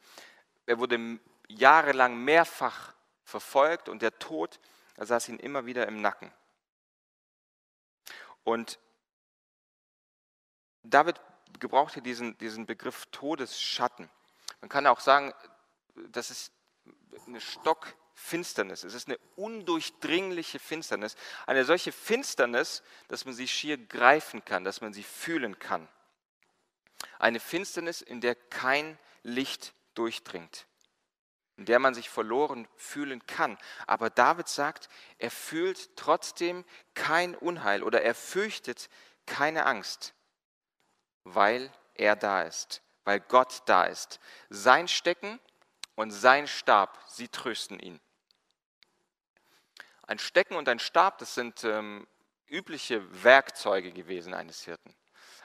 Er 0.66 0.78
wurde 0.78 1.18
jahrelang 1.48 2.16
mehrfach 2.16 2.92
verfolgt 3.24 3.88
und 3.88 4.02
der 4.02 4.18
Tod 4.18 4.58
er 4.96 5.06
saß 5.06 5.28
ihm 5.28 5.38
immer 5.38 5.66
wieder 5.66 5.86
im 5.88 6.00
Nacken. 6.00 6.32
Und 8.44 8.78
David 10.82 11.20
gebrauchte 11.58 12.02
diesen, 12.02 12.36
diesen 12.38 12.66
Begriff 12.66 13.06
Todesschatten. 13.12 14.10
Man 14.60 14.68
kann 14.68 14.86
auch 14.86 15.00
sagen, 15.00 15.32
das 15.94 16.30
ist 16.30 16.52
eine 17.26 17.40
Stockfinsternis. 17.40 18.84
Es 18.84 18.94
ist 18.94 19.08
eine 19.08 19.18
undurchdringliche 19.36 20.58
Finsternis. 20.58 21.16
Eine 21.46 21.64
solche 21.64 21.92
Finsternis, 21.92 22.82
dass 23.08 23.24
man 23.24 23.34
sie 23.34 23.48
schier 23.48 23.76
greifen 23.76 24.44
kann, 24.44 24.64
dass 24.64 24.80
man 24.80 24.92
sie 24.92 25.02
fühlen 25.02 25.58
kann. 25.58 25.88
Eine 27.18 27.40
Finsternis, 27.40 28.00
in 28.00 28.20
der 28.20 28.34
kein 28.34 28.98
Licht 29.22 29.74
durchdringt, 29.94 30.66
in 31.56 31.66
der 31.66 31.78
man 31.78 31.94
sich 31.94 32.08
verloren 32.08 32.66
fühlen 32.76 33.26
kann. 33.26 33.58
Aber 33.86 34.10
David 34.10 34.48
sagt, 34.48 34.88
er 35.18 35.30
fühlt 35.30 35.96
trotzdem 35.96 36.64
kein 36.94 37.34
Unheil 37.34 37.82
oder 37.82 38.02
er 38.02 38.14
fürchtet 38.14 38.88
keine 39.26 39.66
Angst, 39.66 40.14
weil 41.24 41.72
er 41.94 42.16
da 42.16 42.42
ist, 42.42 42.82
weil 43.04 43.20
Gott 43.20 43.62
da 43.66 43.84
ist. 43.84 44.20
Sein 44.50 44.88
Stecken 44.88 45.40
und 45.94 46.10
sein 46.10 46.46
Stab, 46.46 46.98
sie 47.08 47.28
trösten 47.28 47.78
ihn. 47.78 48.00
Ein 50.06 50.18
Stecken 50.18 50.56
und 50.56 50.68
ein 50.68 50.78
Stab, 50.78 51.18
das 51.18 51.34
sind 51.34 51.64
ähm, 51.64 52.06
übliche 52.48 53.24
Werkzeuge 53.24 53.92
gewesen 53.92 54.34
eines 54.34 54.62
Hirten. 54.62 54.94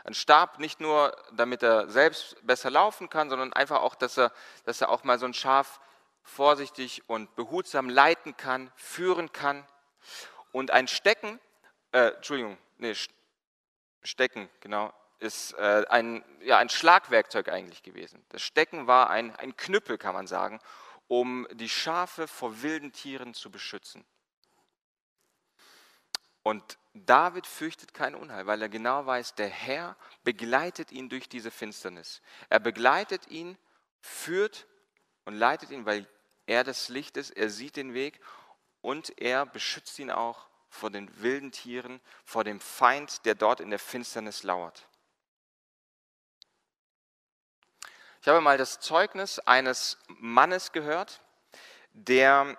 Ein 0.03 0.13
Stab 0.13 0.59
nicht 0.59 0.79
nur, 0.79 1.15
damit 1.33 1.63
er 1.63 1.89
selbst 1.89 2.35
besser 2.45 2.69
laufen 2.69 3.09
kann, 3.09 3.29
sondern 3.29 3.53
einfach 3.53 3.81
auch, 3.81 3.95
dass 3.95 4.17
er, 4.17 4.31
dass 4.63 4.81
er 4.81 4.89
auch 4.89 5.03
mal 5.03 5.19
so 5.19 5.25
ein 5.25 5.33
Schaf 5.33 5.79
vorsichtig 6.23 7.07
und 7.09 7.35
behutsam 7.35 7.89
leiten 7.89 8.35
kann, 8.37 8.71
führen 8.75 9.31
kann. 9.31 9.65
Und 10.51 10.71
ein 10.71 10.87
Stecken, 10.87 11.39
äh, 11.91 12.13
Entschuldigung, 12.15 12.57
nee, 12.77 12.95
Stecken, 14.03 14.49
genau, 14.59 14.93
ist 15.19 15.53
äh, 15.53 15.85
ein, 15.89 16.23
ja, 16.41 16.57
ein 16.57 16.69
Schlagwerkzeug 16.69 17.49
eigentlich 17.49 17.83
gewesen. 17.83 18.23
Das 18.29 18.41
Stecken 18.41 18.87
war 18.87 19.09
ein, 19.09 19.35
ein 19.35 19.55
Knüppel, 19.55 19.97
kann 19.97 20.13
man 20.13 20.27
sagen, 20.27 20.59
um 21.07 21.47
die 21.53 21.69
Schafe 21.69 22.27
vor 22.27 22.61
wilden 22.61 22.91
Tieren 22.91 23.33
zu 23.33 23.49
beschützen. 23.49 24.05
Und 26.43 26.77
David 26.93 27.45
fürchtet 27.45 27.93
kein 27.93 28.15
Unheil, 28.15 28.47
weil 28.47 28.61
er 28.61 28.69
genau 28.69 29.05
weiß, 29.05 29.35
der 29.35 29.49
Herr 29.49 29.97
begleitet 30.23 30.91
ihn 30.91 31.09
durch 31.09 31.29
diese 31.29 31.51
Finsternis. 31.51 32.21
Er 32.49 32.59
begleitet 32.59 33.27
ihn, 33.27 33.57
führt 34.01 34.67
und 35.25 35.35
leitet 35.35 35.71
ihn, 35.71 35.85
weil 35.85 36.07
er 36.45 36.63
das 36.63 36.89
Licht 36.89 37.17
ist, 37.17 37.31
er 37.31 37.49
sieht 37.49 37.75
den 37.75 37.93
Weg 37.93 38.19
und 38.81 39.19
er 39.19 39.45
beschützt 39.45 39.99
ihn 39.99 40.11
auch 40.11 40.47
vor 40.69 40.89
den 40.89 41.21
wilden 41.21 41.51
Tieren, 41.51 41.99
vor 42.23 42.43
dem 42.43 42.59
Feind, 42.59 43.25
der 43.25 43.35
dort 43.35 43.59
in 43.59 43.69
der 43.69 43.79
Finsternis 43.79 44.43
lauert. 44.43 44.87
Ich 48.27 48.29
habe 48.29 48.41
mal 48.41 48.57
das 48.57 48.81
Zeugnis 48.81 49.39
eines 49.39 49.97
Mannes 50.09 50.73
gehört, 50.73 51.21
der 51.93 52.57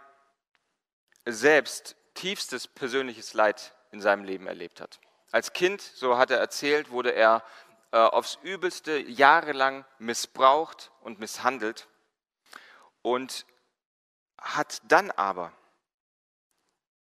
selbst 1.26 1.94
tiefstes 2.14 2.66
persönliches 2.66 3.34
Leid 3.34 3.74
in 3.90 4.00
seinem 4.00 4.24
Leben 4.24 4.46
erlebt 4.46 4.80
hat. 4.80 4.98
Als 5.30 5.52
Kind, 5.52 5.82
so 5.82 6.16
hat 6.16 6.30
er 6.30 6.38
erzählt, 6.38 6.88
wurde 6.88 7.10
er 7.10 7.44
äh, 7.92 7.98
aufs 7.98 8.38
übelste 8.40 8.96
jahrelang 8.96 9.84
missbraucht 9.98 10.90
und 11.02 11.20
misshandelt. 11.20 11.86
Und 13.02 13.44
hat 14.40 14.80
dann 14.84 15.10
aber 15.10 15.52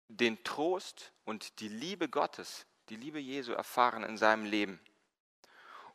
den 0.08 0.44
Trost 0.44 1.14
und 1.24 1.58
die 1.60 1.68
Liebe 1.68 2.06
Gottes, 2.10 2.66
die 2.90 2.96
Liebe 2.96 3.18
Jesu 3.18 3.54
erfahren 3.54 4.04
in 4.04 4.18
seinem 4.18 4.44
Leben 4.44 4.78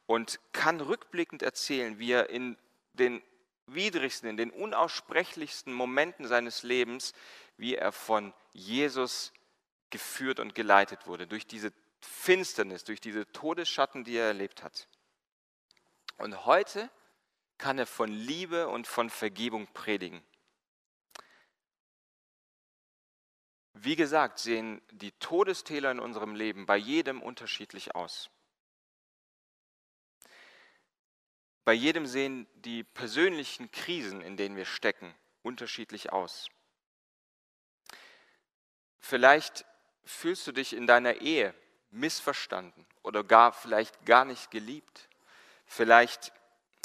und 0.08 0.40
kann 0.54 0.82
rückblickend 0.82 1.44
erzählen, 1.44 2.00
wie 2.00 2.12
er 2.12 2.30
in 2.30 2.58
den 2.94 3.22
widrigsten, 3.68 4.30
in 4.30 4.38
den 4.38 4.50
unaussprechlichsten 4.50 5.74
Momenten 5.74 6.28
seines 6.28 6.64
Lebens, 6.64 7.14
wie 7.58 7.76
er 7.76 7.92
von 7.92 8.34
Jesus 8.54 9.34
geführt 9.90 10.40
und 10.40 10.56
geleitet 10.56 11.06
wurde, 11.06 11.28
durch 11.28 11.46
diese 11.46 11.72
Finsternis, 12.02 12.84
durch 12.84 13.02
diese 13.02 13.30
Todesschatten, 13.32 14.04
die 14.04 14.16
er 14.16 14.28
erlebt 14.28 14.64
hat. 14.64 14.88
Und 16.18 16.46
heute 16.46 16.90
kann 17.58 17.78
er 17.78 17.88
von 17.88 18.12
Liebe 18.12 18.68
und 18.68 18.88
von 18.88 19.10
Vergebung 19.10 19.68
predigen. 19.74 20.24
Wie 23.74 23.96
gesagt, 23.96 24.40
sehen 24.40 24.82
die 24.92 25.12
Todestäler 25.12 25.92
in 25.92 26.00
unserem 26.00 26.34
Leben 26.34 26.66
bei 26.66 26.78
jedem 26.78 27.22
unterschiedlich 27.22 27.94
aus. 27.94 28.30
Bei 31.68 31.74
jedem 31.74 32.06
sehen 32.06 32.48
die 32.64 32.86
persönlichen 32.86 33.70
Krisen, 33.72 34.22
in 34.22 34.38
denen 34.38 34.56
wir 34.56 34.64
stecken, 34.64 35.14
unterschiedlich 35.44 36.14
aus. 36.14 36.48
Vielleicht 39.00 39.66
fühlst 40.06 40.48
du 40.48 40.54
dich 40.54 40.72
in 40.72 40.88
deiner 40.88 41.16
Ehe 41.16 41.54
missverstanden 41.90 42.88
oder 43.04 43.22
gar 43.22 43.52
vielleicht 43.52 44.06
gar 44.06 44.24
nicht 44.24 44.50
geliebt. 44.50 45.10
Vielleicht 45.66 46.32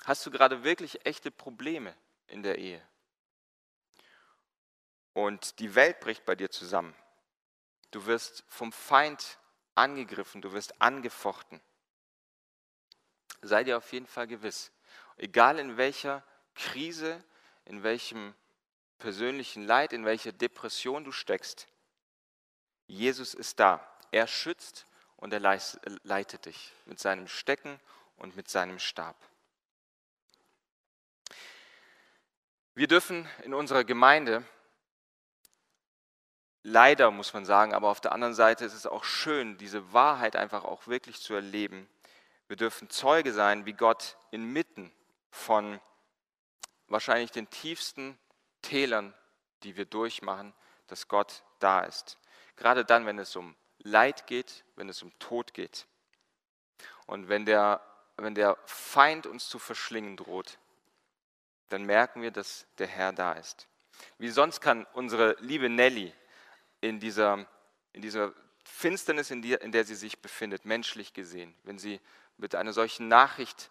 hast 0.04 0.26
du 0.26 0.32
gerade 0.32 0.64
wirklich 0.64 1.06
echte 1.06 1.30
Probleme 1.30 1.94
in 2.26 2.42
der 2.42 2.58
Ehe. 2.58 2.82
Und 5.12 5.60
die 5.60 5.76
Welt 5.76 6.00
bricht 6.00 6.24
bei 6.24 6.34
dir 6.34 6.50
zusammen. 6.50 6.96
Du 7.92 8.06
wirst 8.06 8.42
vom 8.48 8.72
Feind 8.72 9.38
angegriffen, 9.76 10.42
du 10.42 10.52
wirst 10.52 10.82
angefochten. 10.82 11.60
Sei 13.42 13.64
dir 13.64 13.76
auf 13.76 13.92
jeden 13.92 14.06
Fall 14.06 14.28
gewiss, 14.28 14.70
egal 15.16 15.58
in 15.58 15.76
welcher 15.76 16.22
Krise, 16.54 17.22
in 17.64 17.82
welchem 17.82 18.34
persönlichen 18.98 19.66
Leid, 19.66 19.92
in 19.92 20.04
welcher 20.04 20.32
Depression 20.32 21.04
du 21.04 21.12
steckst, 21.12 21.66
Jesus 22.86 23.34
ist 23.34 23.58
da. 23.58 23.86
Er 24.12 24.26
schützt 24.26 24.86
und 25.16 25.32
er 25.32 25.40
leitet 25.40 26.46
dich 26.46 26.72
mit 26.84 27.00
seinem 27.00 27.26
Stecken 27.26 27.80
und 28.16 28.36
mit 28.36 28.48
seinem 28.48 28.78
Stab. 28.78 29.16
Wir 32.74 32.86
dürfen 32.86 33.28
in 33.42 33.54
unserer 33.54 33.84
Gemeinde, 33.84 34.44
leider 36.62 37.10
muss 37.10 37.32
man 37.34 37.44
sagen, 37.44 37.74
aber 37.74 37.88
auf 37.88 38.00
der 38.00 38.12
anderen 38.12 38.34
Seite 38.34 38.64
ist 38.64 38.74
es 38.74 38.86
auch 38.86 39.04
schön, 39.04 39.58
diese 39.58 39.92
Wahrheit 39.92 40.36
einfach 40.36 40.64
auch 40.64 40.86
wirklich 40.86 41.20
zu 41.20 41.34
erleben. 41.34 41.88
Wir 42.52 42.56
dürfen 42.58 42.90
Zeuge 42.90 43.32
sein, 43.32 43.64
wie 43.64 43.72
Gott 43.72 44.18
inmitten 44.30 44.92
von 45.30 45.80
wahrscheinlich 46.86 47.30
den 47.30 47.48
tiefsten 47.48 48.18
Tälern, 48.60 49.14
die 49.62 49.78
wir 49.78 49.86
durchmachen, 49.86 50.52
dass 50.86 51.08
Gott 51.08 51.44
da 51.60 51.80
ist. 51.80 52.18
Gerade 52.56 52.84
dann, 52.84 53.06
wenn 53.06 53.18
es 53.18 53.36
um 53.36 53.56
Leid 53.78 54.26
geht, 54.26 54.66
wenn 54.76 54.90
es 54.90 55.02
um 55.02 55.18
Tod 55.18 55.54
geht. 55.54 55.86
Und 57.06 57.30
wenn 57.30 57.46
der, 57.46 57.80
wenn 58.18 58.34
der 58.34 58.58
Feind 58.66 59.26
uns 59.26 59.48
zu 59.48 59.58
verschlingen 59.58 60.18
droht, 60.18 60.58
dann 61.70 61.84
merken 61.84 62.20
wir, 62.20 62.32
dass 62.32 62.66
der 62.76 62.86
Herr 62.86 63.14
da 63.14 63.32
ist. 63.32 63.66
Wie 64.18 64.28
sonst 64.28 64.60
kann 64.60 64.86
unsere 64.92 65.38
liebe 65.40 65.70
Nelly 65.70 66.12
in 66.82 67.00
dieser, 67.00 67.46
in 67.94 68.02
dieser 68.02 68.34
Finsternis, 68.62 69.30
in, 69.30 69.40
die, 69.40 69.54
in 69.54 69.72
der 69.72 69.84
sie 69.84 69.94
sich 69.94 70.18
befindet, 70.20 70.66
menschlich 70.66 71.14
gesehen, 71.14 71.54
wenn 71.62 71.78
sie 71.78 71.98
mit 72.42 72.54
einer 72.54 72.72
solchen 72.72 73.08
Nachricht 73.08 73.70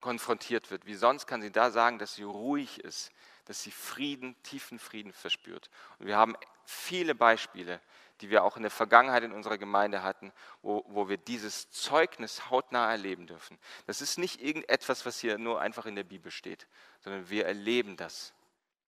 konfrontiert 0.00 0.70
wird, 0.70 0.84
wie 0.84 0.96
sonst 0.96 1.26
kann 1.26 1.40
sie 1.40 1.50
da 1.50 1.70
sagen, 1.70 1.98
dass 1.98 2.16
sie 2.16 2.24
ruhig 2.24 2.80
ist, 2.80 3.10
dass 3.46 3.62
sie 3.62 3.70
Frieden, 3.70 4.36
tiefen 4.42 4.78
Frieden 4.78 5.12
verspürt. 5.12 5.70
Und 5.98 6.06
wir 6.06 6.16
haben 6.16 6.36
viele 6.64 7.14
Beispiele, 7.14 7.80
die 8.20 8.28
wir 8.28 8.44
auch 8.44 8.56
in 8.56 8.62
der 8.62 8.70
Vergangenheit 8.70 9.22
in 9.22 9.32
unserer 9.32 9.56
Gemeinde 9.56 10.02
hatten, 10.02 10.32
wo, 10.62 10.84
wo 10.88 11.08
wir 11.08 11.16
dieses 11.16 11.70
Zeugnis 11.70 12.50
hautnah 12.50 12.90
erleben 12.90 13.26
dürfen. 13.26 13.58
Das 13.86 14.02
ist 14.02 14.18
nicht 14.18 14.42
irgendetwas, 14.42 15.06
was 15.06 15.20
hier 15.20 15.38
nur 15.38 15.60
einfach 15.60 15.86
in 15.86 15.96
der 15.96 16.04
Bibel 16.04 16.30
steht, 16.30 16.66
sondern 17.00 17.30
wir 17.30 17.46
erleben 17.46 17.96
das 17.96 18.34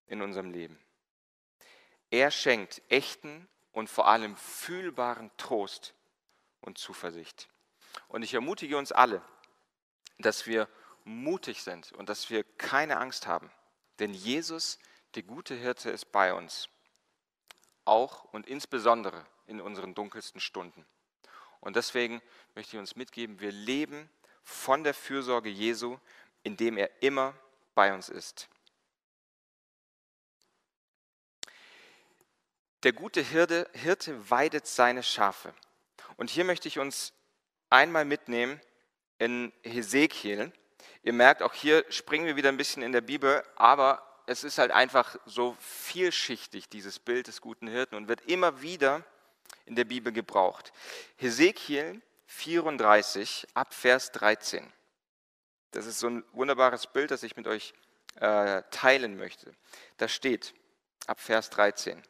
in 0.07 0.23
unserem 0.23 0.51
Leben. 0.51 0.79
Er 2.11 2.31
schenkt 2.31 2.83
echten 2.89 3.49
und 3.73 3.89
vor 3.89 4.07
allem 4.09 4.37
fühlbaren 4.37 5.31
Trost 5.37 5.95
und 6.61 6.79
Zuversicht. 6.79 7.49
Und 8.09 8.23
ich 8.23 8.35
ermutige 8.35 8.77
uns 8.77 8.93
alle, 8.93 9.23
dass 10.19 10.47
wir 10.47 10.69
mutig 11.05 11.63
sind 11.63 11.93
und 11.93 12.09
dass 12.09 12.31
wir 12.31 12.45
keine 12.45 12.99
Angst 12.99 13.27
haben. 13.27 13.51
Denn 13.99 14.13
Jesus, 14.13 14.79
der 15.15 15.23
gute 15.23 15.55
Hirte, 15.55 15.91
ist 15.91 16.13
bei 16.13 16.35
uns 16.35 16.69
auch 17.85 18.25
und 18.33 18.47
insbesondere 18.47 19.25
in 19.47 19.61
unseren 19.61 19.95
dunkelsten 19.95 20.41
Stunden. 20.41 20.85
Und 21.61 21.77
deswegen 21.77 22.21
möchte 22.55 22.77
ich 22.77 22.81
uns 22.81 22.97
mitgeben, 22.97 23.41
wir 23.41 23.53
leben 23.53 24.11
von 24.43 24.85
der 24.85 24.95
Fürsorge 24.95 25.49
Jesu, 25.49 25.99
indem 26.43 26.77
er 26.77 27.03
immer 27.03 27.35
bei 27.75 27.93
uns 27.93 28.09
ist. 28.09 28.49
Der 32.83 32.93
gute 32.93 33.21
Hirte, 33.21 33.69
Hirte 33.73 34.31
weidet 34.31 34.67
seine 34.67 35.03
Schafe. 35.03 35.55
Und 36.17 36.31
hier 36.31 36.45
möchte 36.45 36.69
ich 36.69 36.79
uns 36.79 37.13
einmal 37.71 38.05
mitnehmen 38.05 38.61
in 39.19 39.53
Hesekiel. 39.63 40.53
Ihr 41.03 41.13
merkt, 41.13 41.43
auch 41.43 41.55
hier 41.55 41.85
springen 41.89 42.27
wir 42.27 42.37
wieder 42.37 42.49
ein 42.49 42.57
bisschen 42.57 42.83
in 42.83 42.93
der 42.93 43.01
Bibel, 43.01 43.43
aber 43.57 44.03
es 44.27 44.45
ist 44.45 44.59
halt 44.59 44.73
einfach 44.73 45.17
so 45.25 45.57
vielschichtig, 45.61 46.69
dieses 46.69 46.99
Bild 46.99 47.29
des 47.29 47.41
guten 47.41 47.69
Hirten 47.69 47.95
und 47.95 48.09
wird 48.09 48.23
immer 48.23 48.61
wieder 48.61 49.05
in 49.65 49.77
der 49.77 49.85
Bibel 49.85 50.13
gebraucht. 50.13 50.73
Hesekiel 51.17 52.03
34 52.27 53.47
ab 53.55 53.73
Vers 53.73 54.13
13. 54.13 54.73
Das 55.71 55.87
ist 55.87 56.01
so 56.01 56.09
ein 56.09 56.25
wunderbares 56.33 56.87
Bild, 56.87 57.11
das 57.11 57.23
ich 57.23 57.37
mit 57.37 57.47
euch 57.47 57.73
äh, 58.17 58.63
teilen 58.71 59.17
möchte. 59.17 59.55
Da 59.99 60.09
steht 60.09 60.55
ab 61.07 61.21
Vers 61.21 61.51
13. 61.51 62.03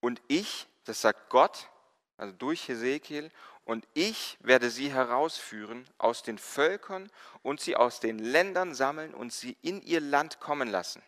Und 0.00 0.20
ich, 0.28 0.66
das 0.84 1.00
sagt 1.00 1.28
Gott, 1.30 1.68
also 2.16 2.32
durch 2.32 2.68
Hesekiel, 2.68 3.30
und 3.68 3.86
ich 3.92 4.38
werde 4.40 4.70
sie 4.70 4.94
herausführen 4.94 5.84
aus 5.98 6.22
den 6.22 6.38
Völkern 6.38 7.12
und 7.42 7.60
sie 7.60 7.76
aus 7.76 8.00
den 8.00 8.18
Ländern 8.18 8.74
sammeln 8.74 9.12
und 9.12 9.30
sie 9.30 9.58
in 9.60 9.82
ihr 9.82 10.00
Land 10.00 10.40
kommen 10.40 10.68
lassen. 10.68 11.02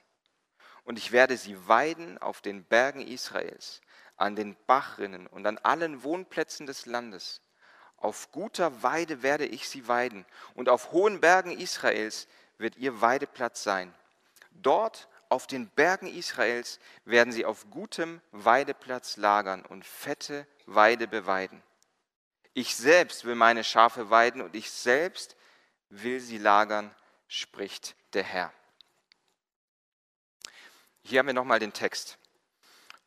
Und 0.85 0.99
ich 0.99 1.11
werde 1.11 1.39
sie 1.39 1.57
weiden 1.69 2.19
auf 2.19 2.43
den 2.43 2.65
Bergen 2.65 3.01
Israels, 3.01 3.81
an 4.19 4.37
den 4.37 4.59
Bachrinnen 4.67 5.27
und 5.27 5.47
an 5.47 5.57
allen 5.57 6.03
Wohnplätzen 6.03 6.67
des 6.67 6.85
Landes. 6.85 7.41
Auf 7.97 8.31
guter 8.31 8.83
Weide 8.83 9.23
werde 9.23 9.47
ich 9.47 9.67
sie 9.67 9.89
weiden, 9.89 10.27
und 10.55 10.69
auf 10.69 10.93
hohen 10.93 11.19
Bergen 11.19 11.53
Israels 11.53 12.29
wird 12.59 12.77
ihr 12.77 13.01
Weideplatz 13.01 13.63
sein. 13.63 13.95
Dort 14.51 15.09
auf 15.31 15.47
den 15.47 15.67
Bergen 15.67 16.09
Israels 16.09 16.79
werden 17.07 17.33
sie 17.33 17.47
auf 17.47 17.71
gutem 17.71 18.21
Weideplatz 18.33 19.17
lagern 19.17 19.65
und 19.65 19.87
fette 19.87 20.47
Weide 20.67 21.09
beweiden. 21.09 21.63
Ich 22.53 22.75
selbst 22.75 23.25
will 23.25 23.37
meine 23.37 23.65
Schafe 23.65 24.11
weiden 24.11 24.43
und 24.43 24.57
ich 24.57 24.71
selbst 24.71 25.37
will 25.89 26.21
sie 26.21 26.39
lagern, 26.39 26.95
spricht 27.29 27.95
der 28.13 28.25
Herr. 28.25 28.53
Hier 31.03 31.21
haben 31.21 31.27
wir 31.27 31.35
nochmal 31.35 31.61
den 31.61 31.73
Text. 31.73 32.19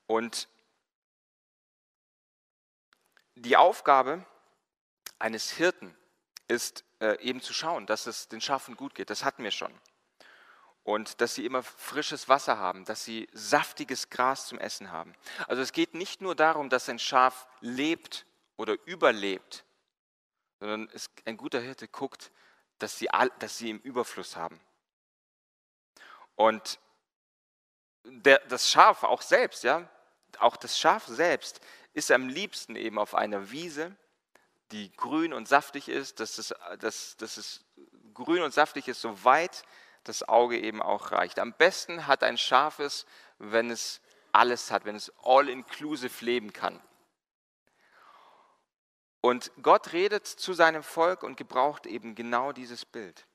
Und 0.08 0.48
die 3.36 3.58
Aufgabe 3.58 4.26
eines 5.20 5.52
Hirten 5.52 5.96
ist 6.48 6.84
äh, 7.00 7.20
eben 7.22 7.42
zu 7.42 7.54
schauen, 7.54 7.86
dass 7.86 8.08
es 8.08 8.28
den 8.28 8.42
Schafen 8.42 8.76
gut 8.76 8.96
geht. 8.96 9.10
Das 9.10 9.24
hatten 9.24 9.44
wir 9.44 9.52
schon. 9.52 9.74
Und 10.84 11.22
dass 11.22 11.36
sie 11.36 11.46
immer 11.46 11.64
frisches 11.64 12.28
Wasser 12.28 12.58
haben, 12.58 12.84
dass 12.86 13.06
sie 13.06 13.30
saftiges 13.32 14.10
Gras 14.10 14.48
zum 14.48 14.60
Essen 14.60 14.92
haben. 14.92 15.14
Also 15.48 15.62
es 15.62 15.72
geht 15.72 15.94
nicht 15.94 16.22
nur 16.22 16.36
darum, 16.36 16.70
dass 16.70 16.90
ein 16.90 17.00
Schaf 17.00 17.48
lebt 17.62 18.26
oder 18.58 18.78
überlebt, 18.86 19.66
sondern 20.60 20.90
es, 20.94 21.10
ein 21.26 21.38
guter 21.38 21.60
Hirte 21.60 21.88
guckt, 21.88 22.32
dass 22.80 22.98
sie, 22.98 23.10
dass 23.40 23.58
sie 23.58 23.70
im 23.70 23.80
Überfluss 23.80 24.36
haben. 24.36 24.60
Und 26.36 26.80
der, 28.04 28.40
das 28.50 28.70
Schaf 28.70 29.04
auch 29.04 29.22
selbst, 29.22 29.64
ja, 29.64 29.90
auch 30.40 30.58
das 30.58 30.80
Schaf 30.80 31.06
selbst 31.08 31.62
ist 31.94 32.12
am 32.12 32.28
liebsten 32.28 32.76
eben 32.76 32.98
auf 32.98 33.16
einer 33.16 33.52
Wiese, 33.52 33.96
die 34.72 34.92
grün 34.94 35.34
und 35.34 35.48
saftig 35.48 35.88
ist, 35.88 36.20
dass 36.20 36.38
es, 36.38 36.54
dass, 36.80 37.16
dass 37.18 37.38
es 37.38 37.64
grün 38.14 38.42
und 38.42 38.54
saftig 38.54 38.88
ist, 38.88 39.02
soweit 39.02 39.64
das 40.04 40.28
Auge 40.28 40.60
eben 40.60 40.82
auch 40.82 41.12
reicht. 41.12 41.40
Am 41.40 41.54
besten 41.54 42.08
hat 42.08 42.24
ein 42.24 42.38
Schaf 42.38 42.80
es, 42.80 43.06
wenn 43.38 43.70
es 43.70 44.02
alles 44.32 44.72
hat, 44.72 44.86
wenn 44.86 44.96
es 44.96 45.12
all-inclusive 45.24 46.26
leben 46.26 46.52
kann. 46.52 46.82
Und 49.26 49.54
Gott 49.62 49.94
redet 49.94 50.28
zu 50.28 50.52
seinem 50.52 50.84
Volk 50.84 51.24
und 51.24 51.38
gebraucht 51.38 51.86
eben 51.86 52.14
genau 52.14 52.52
dieses 52.52 52.84
Bild. 52.84 53.26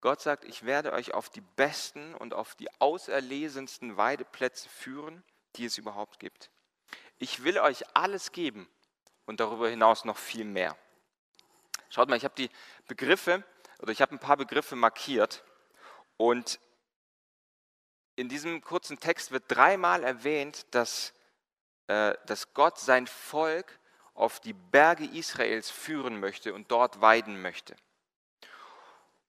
Gott 0.00 0.22
sagt, 0.22 0.44
ich 0.44 0.64
werde 0.64 0.94
euch 0.94 1.12
auf 1.12 1.28
die 1.28 1.42
besten 1.42 2.14
und 2.14 2.32
auf 2.32 2.54
die 2.54 2.70
auserlesensten 2.80 3.98
Weideplätze 3.98 4.70
führen, 4.70 5.22
die 5.56 5.66
es 5.66 5.76
überhaupt 5.76 6.18
gibt. 6.18 6.50
Ich 7.18 7.44
will 7.44 7.58
euch 7.58 7.84
alles 7.94 8.32
geben 8.32 8.66
und 9.26 9.38
darüber 9.38 9.68
hinaus 9.68 10.06
noch 10.06 10.16
viel 10.16 10.46
mehr. 10.46 10.74
Schaut 11.90 12.08
mal, 12.08 12.16
ich 12.16 12.24
habe 12.24 12.36
die 12.36 12.48
Begriffe 12.86 13.44
oder 13.80 13.92
ich 13.92 14.00
habe 14.00 14.14
ein 14.14 14.18
paar 14.18 14.38
Begriffe 14.38 14.76
markiert 14.76 15.44
und 16.16 16.58
in 18.16 18.30
diesem 18.30 18.62
kurzen 18.62 18.98
Text 18.98 19.30
wird 19.30 19.44
dreimal 19.48 20.04
erwähnt, 20.04 20.66
dass, 20.70 21.12
dass 21.88 22.54
Gott 22.54 22.78
sein 22.78 23.06
Volk 23.06 23.78
auf 24.14 24.40
die 24.40 24.52
Berge 24.52 25.04
Israels 25.04 25.70
führen 25.70 26.20
möchte 26.20 26.52
und 26.52 26.70
dort 26.70 27.00
weiden 27.00 27.40
möchte. 27.40 27.74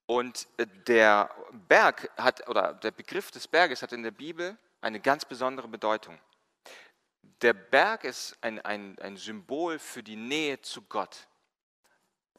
Und 0.08 0.48
äh, 0.58 0.66
der 0.88 1.30
Berg 1.52 2.10
hat, 2.18 2.48
oder 2.50 2.74
der 2.74 2.90
Begriff 2.90 3.30
des 3.30 3.48
Berges 3.48 3.84
hat 3.84 3.94
in 3.94 4.02
der 4.02 4.10
Bibel 4.10 4.58
eine 4.82 5.00
ganz 5.00 5.24
besondere 5.24 5.68
Bedeutung. 5.68 6.20
Der 7.42 7.54
Berg 7.54 8.04
ist 8.06 8.36
ein, 8.42 8.60
ein, 8.62 8.98
ein 9.00 9.18
Symbol 9.18 9.78
für 9.78 10.02
die 10.02 10.16
Nähe 10.16 10.60
zu 10.62 10.82
Gott. 10.82 11.28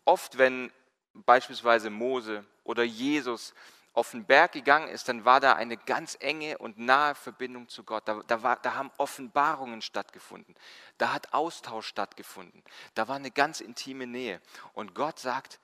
Oft, 0.04 0.36
wenn 0.36 0.72
beispielsweise 1.14 1.90
Mose 1.90 2.44
oder 2.64 2.82
Jesus 2.82 3.54
auf 4.00 4.12
den 4.12 4.24
Berg 4.24 4.52
gegangen 4.52 4.88
ist, 4.88 5.10
dann 5.10 5.26
war 5.26 5.40
da 5.40 5.56
eine 5.56 5.76
ganz 5.76 6.16
enge 6.20 6.56
und 6.56 6.78
nahe 6.78 7.14
Verbindung 7.14 7.68
zu 7.68 7.84
Gott. 7.84 8.08
Da, 8.08 8.22
da, 8.26 8.42
war, 8.42 8.56
da 8.56 8.74
haben 8.74 8.90
Offenbarungen 8.96 9.82
stattgefunden. 9.82 10.54
Da 10.96 11.12
hat 11.12 11.34
Austausch 11.34 11.86
stattgefunden. 11.86 12.64
Da 12.94 13.08
war 13.08 13.16
eine 13.16 13.30
ganz 13.30 13.60
intime 13.60 14.06
Nähe. 14.06 14.40
Und 14.72 14.94
Gott 14.94 15.18
sagt 15.18 15.60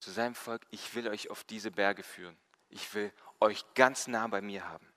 zu 0.00 0.10
seinem 0.10 0.34
Volk, 0.34 0.62
ich 0.70 0.94
will 0.94 1.06
euch 1.06 1.28
auf 1.28 1.44
diese 1.44 1.70
Berge 1.70 2.02
führen. 2.02 2.38
Ich 2.70 2.94
will 2.94 3.12
euch 3.40 3.62
ganz 3.74 4.06
nah 4.06 4.26
bei 4.26 4.40
mir 4.40 4.66
haben. 4.66 4.90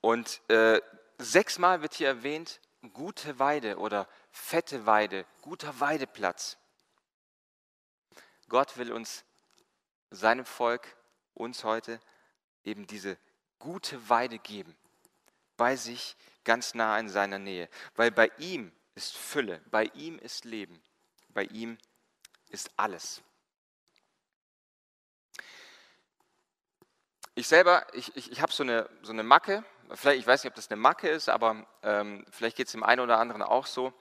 Und 0.00 0.40
äh, 0.48 0.80
sechsmal 1.18 1.82
wird 1.82 1.92
hier 1.92 2.08
erwähnt, 2.08 2.62
gute 2.94 3.38
Weide 3.38 3.76
oder 3.76 4.08
fette 4.30 4.86
Weide, 4.86 5.26
guter 5.42 5.80
Weideplatz. 5.80 6.56
Gott 8.48 8.78
will 8.78 8.90
uns 8.90 9.26
seinem 10.12 10.44
Volk, 10.44 10.96
uns 11.34 11.64
heute, 11.64 12.00
eben 12.64 12.86
diese 12.86 13.18
gute 13.58 14.08
Weide 14.08 14.38
geben, 14.38 14.76
bei 15.56 15.76
sich 15.76 16.16
ganz 16.44 16.74
nah 16.74 16.98
in 16.98 17.08
seiner 17.08 17.38
Nähe. 17.38 17.68
Weil 17.94 18.10
bei 18.10 18.30
ihm 18.38 18.72
ist 18.94 19.16
Fülle, 19.16 19.60
bei 19.70 19.84
ihm 19.94 20.18
ist 20.18 20.44
Leben, 20.44 20.82
bei 21.28 21.44
ihm 21.44 21.78
ist 22.50 22.70
alles. 22.76 23.22
Ich 27.34 27.48
selber, 27.48 27.86
ich, 27.94 28.14
ich, 28.14 28.30
ich 28.30 28.42
habe 28.42 28.52
so 28.52 28.62
eine, 28.62 28.90
so 29.02 29.12
eine 29.12 29.22
Macke, 29.22 29.64
vielleicht, 29.94 30.20
ich 30.20 30.26
weiß 30.26 30.44
nicht, 30.44 30.50
ob 30.50 30.56
das 30.56 30.70
eine 30.70 30.80
Macke 30.80 31.08
ist, 31.08 31.28
aber 31.28 31.66
ähm, 31.82 32.26
vielleicht 32.30 32.56
geht 32.56 32.66
es 32.66 32.72
dem 32.72 32.84
einen 32.84 33.00
oder 33.00 33.18
anderen 33.18 33.42
auch 33.42 33.66
so. 33.66 33.94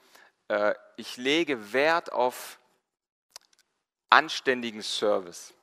Äh, 0.49 0.75
ich 0.97 1.15
lege 1.15 1.71
Wert 1.71 2.11
auf 2.11 2.59
anständigen 4.09 4.81
Service. 4.81 5.53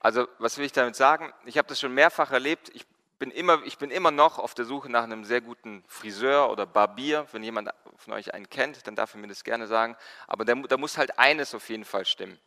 Also 0.00 0.26
was 0.38 0.56
will 0.56 0.64
ich 0.64 0.72
damit 0.72 0.96
sagen? 0.96 1.32
Ich 1.44 1.58
habe 1.58 1.68
das 1.68 1.78
schon 1.78 1.92
mehrfach 1.92 2.32
erlebt. 2.32 2.70
Ich 2.74 2.86
bin, 3.18 3.30
immer, 3.30 3.62
ich 3.64 3.76
bin 3.76 3.90
immer 3.90 4.10
noch 4.10 4.38
auf 4.38 4.54
der 4.54 4.64
Suche 4.64 4.90
nach 4.90 5.04
einem 5.04 5.24
sehr 5.24 5.42
guten 5.42 5.84
Friseur 5.86 6.50
oder 6.50 6.64
Barbier. 6.64 7.26
Wenn 7.32 7.42
jemand 7.42 7.70
von 7.96 8.14
euch 8.14 8.32
einen 8.32 8.48
kennt, 8.48 8.86
dann 8.86 8.96
darf 8.96 9.14
er 9.14 9.20
mir 9.20 9.28
das 9.28 9.44
gerne 9.44 9.66
sagen. 9.66 9.96
Aber 10.26 10.46
da, 10.46 10.54
da 10.54 10.78
muss 10.78 10.96
halt 10.96 11.18
eines 11.18 11.54
auf 11.54 11.68
jeden 11.68 11.84
Fall 11.84 12.06
stimmen. 12.06 12.40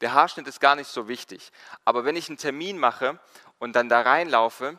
Der 0.00 0.12
Haarschnitt 0.12 0.48
ist 0.48 0.60
gar 0.60 0.74
nicht 0.74 0.88
so 0.88 1.06
wichtig. 1.06 1.52
Aber 1.84 2.04
wenn 2.04 2.16
ich 2.16 2.28
einen 2.28 2.38
Termin 2.38 2.76
mache 2.76 3.20
und 3.58 3.76
dann 3.76 3.88
da 3.88 4.00
reinlaufe, 4.00 4.78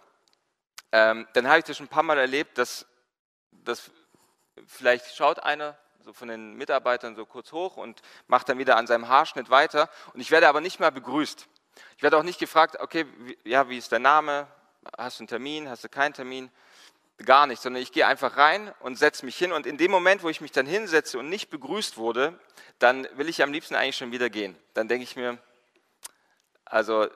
ähm, 0.91 1.27
dann 1.31 1.47
habe 1.47 1.59
ich 1.59 1.65
das 1.65 1.77
schon 1.77 1.85
ein 1.85 1.89
paar 1.89 2.03
Mal 2.03 2.17
erlebt, 2.17 2.57
dass, 2.57 2.85
dass 3.51 3.89
vielleicht 4.67 5.15
schaut 5.15 5.39
einer 5.39 5.77
so 6.03 6.13
von 6.13 6.27
den 6.27 6.53
Mitarbeitern 6.53 7.15
so 7.15 7.25
kurz 7.25 7.51
hoch 7.51 7.77
und 7.77 8.01
macht 8.27 8.47
dann 8.49 8.57
wieder 8.57 8.77
an 8.77 8.85
seinem 8.85 9.07
Haarschnitt 9.07 9.49
weiter. 9.49 9.89
Und 10.13 10.19
ich 10.19 10.31
werde 10.31 10.49
aber 10.49 10.61
nicht 10.61 10.79
mehr 10.79 10.91
begrüßt. 10.91 11.47
Ich 11.97 12.03
werde 12.03 12.17
auch 12.17 12.23
nicht 12.23 12.39
gefragt, 12.39 12.79
okay, 12.79 13.05
wie, 13.19 13.37
ja, 13.43 13.69
wie 13.69 13.77
ist 13.77 13.91
dein 13.91 14.01
Name? 14.01 14.47
Hast 14.97 15.19
du 15.19 15.23
einen 15.23 15.27
Termin? 15.27 15.69
Hast 15.69 15.83
du 15.83 15.89
keinen 15.89 16.13
Termin? 16.13 16.51
Gar 17.25 17.47
nicht, 17.47 17.61
sondern 17.61 17.81
ich 17.81 17.91
gehe 17.91 18.05
einfach 18.05 18.37
rein 18.37 18.73
und 18.81 18.97
setze 18.97 19.25
mich 19.25 19.37
hin. 19.37 19.51
Und 19.51 19.65
in 19.65 19.77
dem 19.77 19.89
Moment, 19.89 20.23
wo 20.23 20.29
ich 20.29 20.41
mich 20.41 20.51
dann 20.51 20.65
hinsetze 20.65 21.17
und 21.17 21.29
nicht 21.29 21.49
begrüßt 21.49 21.97
wurde, 21.97 22.39
dann 22.79 23.07
will 23.17 23.27
ich 23.27 23.41
am 23.41 23.51
liebsten 23.51 23.75
eigentlich 23.75 23.97
schon 23.97 24.11
wieder 24.11 24.29
gehen. 24.29 24.55
Dann 24.73 24.87
denke 24.87 25.03
ich 25.03 25.15
mir, 25.15 25.39
also 26.65 27.07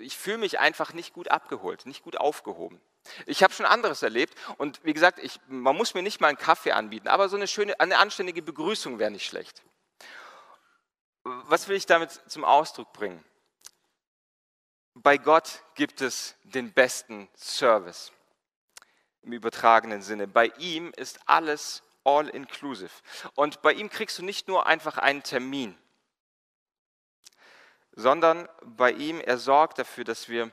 ich 0.00 0.16
fühle 0.16 0.38
mich 0.38 0.58
einfach 0.58 0.92
nicht 0.92 1.12
gut 1.12 1.28
abgeholt, 1.30 1.86
nicht 1.86 2.02
gut 2.02 2.16
aufgehoben. 2.18 2.80
Ich 3.26 3.42
habe 3.42 3.54
schon 3.54 3.66
anderes 3.66 4.02
erlebt 4.02 4.34
und 4.58 4.80
wie 4.84 4.92
gesagt, 4.92 5.20
ich, 5.20 5.38
man 5.46 5.76
muss 5.76 5.94
mir 5.94 6.02
nicht 6.02 6.20
mal 6.20 6.28
einen 6.28 6.38
Kaffee 6.38 6.72
anbieten, 6.72 7.06
aber 7.06 7.28
so 7.28 7.36
eine 7.36 7.46
schöne, 7.46 7.78
eine 7.78 7.98
anständige 7.98 8.42
Begrüßung 8.42 8.98
wäre 8.98 9.10
nicht 9.10 9.26
schlecht. 9.26 9.62
Was 11.22 11.68
will 11.68 11.76
ich 11.76 11.86
damit 11.86 12.10
zum 12.26 12.44
Ausdruck 12.44 12.92
bringen? 12.92 13.24
Bei 15.06 15.18
Gott 15.18 15.62
gibt 15.76 16.00
es 16.00 16.34
den 16.42 16.72
besten 16.72 17.28
Service 17.36 18.10
im 19.22 19.34
übertragenen 19.34 20.02
Sinne. 20.02 20.26
Bei 20.26 20.46
ihm 20.58 20.92
ist 20.96 21.20
alles 21.26 21.84
all 22.02 22.28
inclusive. 22.28 22.90
Und 23.36 23.62
bei 23.62 23.72
ihm 23.72 23.88
kriegst 23.88 24.18
du 24.18 24.24
nicht 24.24 24.48
nur 24.48 24.66
einfach 24.66 24.98
einen 24.98 25.22
Termin, 25.22 25.78
sondern 27.92 28.48
bei 28.64 28.90
ihm, 28.90 29.20
er 29.20 29.38
sorgt 29.38 29.78
dafür, 29.78 30.02
dass 30.02 30.28
wir 30.28 30.50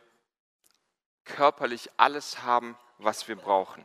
körperlich 1.24 1.90
alles 1.98 2.44
haben, 2.44 2.78
was 3.00 3.28
wir 3.28 3.38
brauchen. 3.38 3.84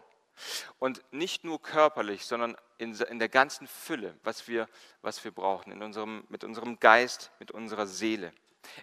Und 0.78 1.02
nicht 1.11 1.44
nur 1.44 1.62
körperlich, 1.62 2.26
sondern 2.26 2.59
in, 2.76 2.94
in 2.94 3.18
der 3.18 3.31
ganzen 3.31 3.66
Fülle, 3.66 4.18
was 4.22 4.48
wir, 4.48 4.68
was 5.00 5.24
wir 5.24 5.31
brauchen, 5.31 5.72
in 5.72 5.83
unserem, 5.83 6.26
mit 6.28 6.44
unserem 6.44 6.78
Geist, 6.78 7.31
mit 7.38 7.52
unserer 7.52 7.87
Seele. 7.87 8.35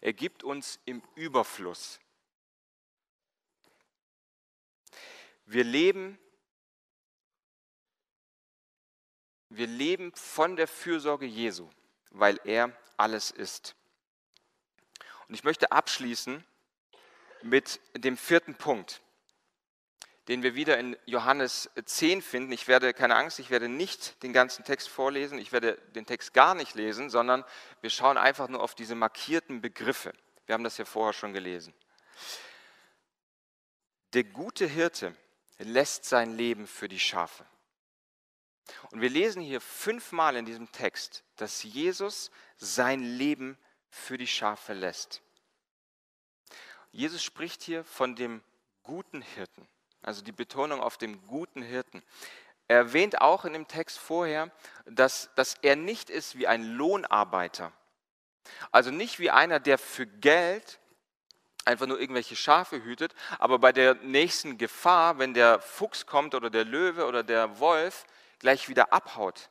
Er 0.02 0.14
gibt 0.14 0.44
uns 0.44 0.80
im 0.86 1.02
Überfluss. 1.16 2.00
Wir 5.46 5.64
leben, 5.64 6.18
wir 9.50 9.68
leben 9.68 10.12
von 10.16 10.56
der 10.56 10.68
Fürsorge 10.68 11.26
Jesu, 11.26 11.70
weil 12.12 12.40
er 12.46 12.76
alles 12.98 13.32
ist. 13.32 13.76
Und 15.28 15.36
ich 15.36 15.44
möchte 15.44 15.72
abschließen 15.72 16.44
mit 17.44 17.80
dem 17.96 18.18
vierten 18.18 18.56
Punkt 18.56 19.02
den 20.28 20.42
wir 20.42 20.56
wieder 20.56 20.78
in 20.80 20.98
Johannes 21.06 21.70
10 21.84 22.22
finden. 22.22 22.52
Ich 22.52 22.68
werde, 22.68 22.94
keine 22.94 23.16
Angst, 23.16 23.40
ich 23.40 23.52
werde 23.52 23.70
nicht 23.70 24.22
den 24.24 24.34
ganzen 24.34 24.66
Text 24.66 24.90
vorlesen, 24.90 25.38
ich 25.38 25.52
werde 25.52 25.76
den 25.94 26.06
Text 26.06 26.34
gar 26.34 26.56
nicht 26.56 26.74
lesen, 26.74 27.10
sondern 27.10 27.44
wir 27.82 27.92
schauen 27.92 28.18
einfach 28.18 28.48
nur 28.48 28.62
auf 28.62 28.74
diese 28.74 28.96
markierten 28.96 29.62
Begriffe. 29.62 30.14
Wir 30.48 30.54
haben 30.54 30.64
das 30.64 30.78
ja 30.78 30.86
vorher 30.86 31.14
schon 31.14 31.34
gelesen. 31.34 31.74
Der 34.14 34.24
gute 34.24 34.66
Hirte 34.66 35.16
lässt 35.60 36.06
sein 36.06 36.36
Leben 36.36 36.66
für 36.68 36.88
die 36.88 37.00
Schafe. 37.00 37.46
Und 38.90 39.02
wir 39.02 39.10
lesen 39.10 39.44
hier 39.44 39.62
fünfmal 39.62 40.36
in 40.38 40.46
diesem 40.46 40.72
Text, 40.72 41.24
dass 41.36 41.62
Jesus 41.62 42.32
sein 42.58 43.02
Leben 43.02 43.60
für 43.90 44.18
die 44.18 44.28
Schafe 44.28 44.74
lässt. 44.74 45.22
Jesus 46.92 47.24
spricht 47.24 47.62
hier 47.62 47.84
von 47.84 48.16
dem 48.16 48.42
guten 48.82 49.22
Hirten 49.22 49.68
also 50.06 50.22
die 50.22 50.32
Betonung 50.32 50.82
auf 50.82 50.98
dem 50.98 51.26
guten 51.26 51.64
Hirten. 51.64 52.04
Er 52.68 52.78
erwähnt 52.78 53.22
auch 53.22 53.44
in 53.46 53.54
dem 53.54 53.68
Text 53.68 53.98
vorher, 53.98 54.52
dass, 54.86 55.30
dass 55.36 55.56
er 55.62 55.76
nicht 55.76 56.10
ist 56.10 56.38
wie 56.38 56.48
ein 56.48 56.64
Lohnarbeiter. 56.64 57.72
Also 58.72 58.92
nicht 58.92 59.20
wie 59.20 59.32
einer, 59.32 59.60
der 59.60 59.78
für 59.78 60.06
Geld 60.06 60.80
einfach 61.66 61.88
nur 61.88 62.00
irgendwelche 62.00 62.36
Schafe 62.36 62.84
hütet, 62.84 63.16
aber 63.40 63.58
bei 63.58 63.72
der 63.72 63.96
nächsten 63.96 64.60
Gefahr, 64.60 65.18
wenn 65.18 65.34
der 65.34 65.60
Fuchs 65.60 66.06
kommt 66.06 66.36
oder 66.36 66.52
der 66.52 66.66
Löwe 66.66 67.08
oder 67.08 67.24
der 67.24 67.60
Wolf, 67.60 68.06
gleich 68.38 68.70
wieder 68.70 68.94
abhaut. 68.94 69.50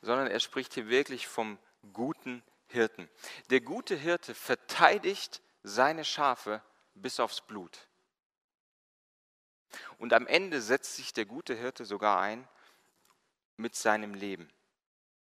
Sondern 0.00 0.28
er 0.28 0.38
spricht 0.38 0.74
hier 0.74 0.88
wirklich 0.88 1.26
vom 1.26 1.58
guten 1.92 2.44
Hirten. 2.68 3.08
Der 3.50 3.60
gute 3.60 3.96
Hirte 3.96 4.34
verteidigt 4.34 5.42
seine 5.64 6.04
Schafe 6.04 6.62
bis 6.94 7.18
aufs 7.18 7.40
Blut. 7.40 7.89
Und 9.98 10.12
am 10.12 10.26
Ende 10.26 10.60
setzt 10.60 10.96
sich 10.96 11.12
der 11.12 11.26
gute 11.26 11.54
Hirte 11.54 11.84
sogar 11.84 12.20
ein 12.20 12.46
mit 13.56 13.74
seinem 13.74 14.14
Leben, 14.14 14.50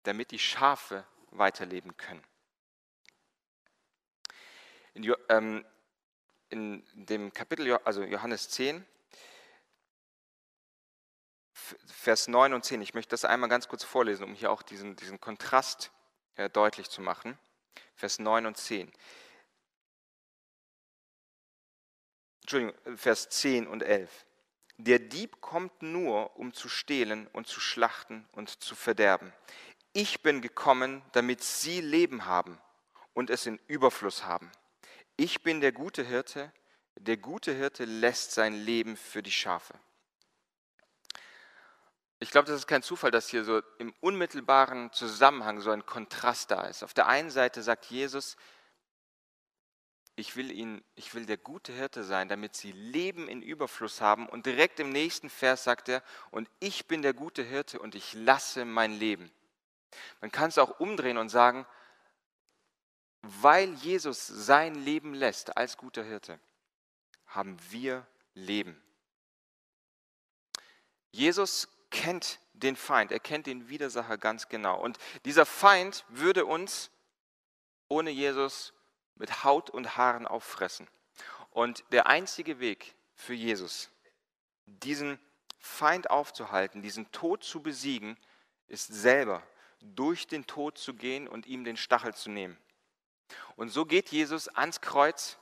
damit 0.05 0.31
die 0.31 0.39
Schafe 0.39 1.05
weiterleben 1.31 1.97
können. 1.97 2.23
In, 4.95 5.15
ähm, 5.29 5.65
in 6.49 6.85
dem 6.95 7.33
Kapitel, 7.33 7.73
also 7.85 8.03
Johannes 8.03 8.49
10, 8.51 8.85
Vers 11.87 12.29
9 12.29 12.55
und 12.55 12.65
10, 12.65 12.81
ich 12.81 12.95
möchte 12.95 13.11
das 13.11 13.25
einmal 13.25 13.51
ganz 13.51 13.69
kurz 13.69 13.85
vorlesen, 13.85 14.25
um 14.25 14.35
hier 14.35 14.51
auch 14.51 14.63
diesen, 14.63 14.97
diesen 14.97 15.21
Kontrast 15.21 15.91
äh, 16.37 16.49
deutlich 16.49 16.89
zu 16.89 17.03
machen. 17.03 17.39
Vers 17.95 18.19
9 18.21 18.47
und 18.47 18.57
10. 18.57 18.91
Entschuldigung, 22.43 22.97
Vers 22.97 23.29
10 23.29 23.67
und 23.67 23.83
11. 23.83 24.25
Der 24.79 25.01
Dieb 25.01 25.41
kommt 25.41 25.83
nur, 25.83 26.37
um 26.39 26.55
zu 26.55 26.69
stehlen 26.69 27.27
und 27.33 27.49
zu 27.49 27.61
schlachten 27.61 28.29
und 28.33 28.63
zu 28.63 28.77
verderben. 28.77 29.33
Ich 29.93 30.23
bin 30.23 30.41
gekommen, 30.41 31.03
damit 31.13 31.43
sie 31.43 31.81
Leben 31.81 32.27
haben 32.27 32.59
und 33.13 33.29
es 33.29 33.47
in 33.47 33.59
Überfluss 33.67 34.25
haben. 34.25 34.53
Ich 35.17 35.43
bin 35.43 35.61
der 35.61 35.73
gute 35.73 36.05
Hirte. 36.05 36.53
Der 36.95 37.17
gute 37.17 37.53
Hirte 37.53 37.85
lässt 37.85 38.33
sein 38.33 38.55
Leben 38.55 38.97
für 38.97 39.23
die 39.23 39.33
Schafe. 39.33 39.75
Ich 42.21 42.31
glaube, 42.31 42.47
das 42.47 42.61
ist 42.61 42.67
kein 42.69 42.83
Zufall, 42.83 43.11
dass 43.11 43.29
hier 43.29 43.43
so 43.43 43.61
im 43.79 43.93
unmittelbaren 44.01 44.93
Zusammenhang 44.93 45.61
so 45.61 45.71
ein 45.71 45.87
Kontrast 45.87 46.53
da 46.53 46.63
ist. 46.63 46.85
Auf 46.85 46.95
der 46.95 47.09
einen 47.09 47.31
Seite 47.31 47.63
sagt 47.63 47.87
Jesus, 47.87 48.37
ich 50.19 50.37
will 50.37 50.51
ihn, 50.51 50.83
ich 50.97 51.15
will 51.15 51.27
der 51.27 51.37
gute 51.37 51.73
Hirte 51.73 52.03
sein, 52.05 52.29
damit 52.29 52.57
sie 52.57 52.73
Leben 52.73 53.29
in 53.29 53.43
Überfluss 53.43 54.01
haben. 54.01 54.29
Und 54.29 54.47
direkt 54.47 54.81
im 54.81 54.91
nächsten 54.91 55.31
Vers 55.31 55.65
sagt 55.65 55.89
er, 55.89 56.03
und 56.31 56.49
ich 56.61 56.87
bin 56.87 57.03
der 57.03 57.15
gute 57.15 57.43
Hirte 57.43 57.79
und 57.79 57.95
ich 57.95 58.15
lasse 58.15 58.65
mein 58.65 58.93
Leben. 58.93 59.31
Man 60.21 60.33
kann 60.33 60.49
es 60.49 60.59
auch 60.59 60.81
umdrehen 60.81 61.19
und 61.19 61.29
sagen, 61.29 61.67
weil 63.23 63.75
Jesus 63.75 64.27
sein 64.27 64.75
Leben 64.75 65.15
lässt 65.15 65.57
als 65.57 65.77
guter 65.77 66.03
Hirte, 66.03 66.39
haben 67.27 67.57
wir 67.71 68.07
Leben. 68.35 68.81
Jesus 71.11 71.69
kennt 71.91 72.39
den 72.53 72.77
Feind, 72.77 73.13
er 73.13 73.21
kennt 73.21 73.47
den 73.47 73.69
Widersacher 73.69 74.19
ganz 74.19 74.49
genau. 74.49 74.81
Und 74.81 74.99
dieser 75.25 75.47
Feind 75.47 76.05
würde 76.09 76.45
uns 76.45 76.91
ohne 77.89 78.11
Jesus 78.11 78.73
mit 79.19 79.45
Haut 79.45 79.71
und 79.71 79.97
Haaren 79.97 80.27
auffressen. 80.27 80.89
Und 81.51 81.85
der 81.93 82.07
einzige 82.07 82.61
Weg 82.61 82.95
für 83.15 83.35
Jesus, 83.35 83.91
diesen 84.67 85.19
Feind 85.59 86.11
aufzuhalten, 86.11 86.83
diesen 86.83 87.11
Tod 87.11 87.43
zu 87.43 87.61
besiegen, 87.61 88.17
ist 88.69 88.87
selber 88.87 89.43
durch 89.81 90.27
den 90.27 90.47
Tod 90.47 90.79
zu 90.79 90.95
gehen 90.95 91.29
und 91.29 91.47
ihm 91.47 91.65
den 91.65 91.77
Stachel 91.77 92.15
zu 92.15 92.31
nehmen. 92.31 92.57
Und 93.57 93.71
so 93.71 93.85
geht 93.85 94.11
Jesus 94.11 94.49
ans 94.49 94.81
Kreuz 94.81 95.37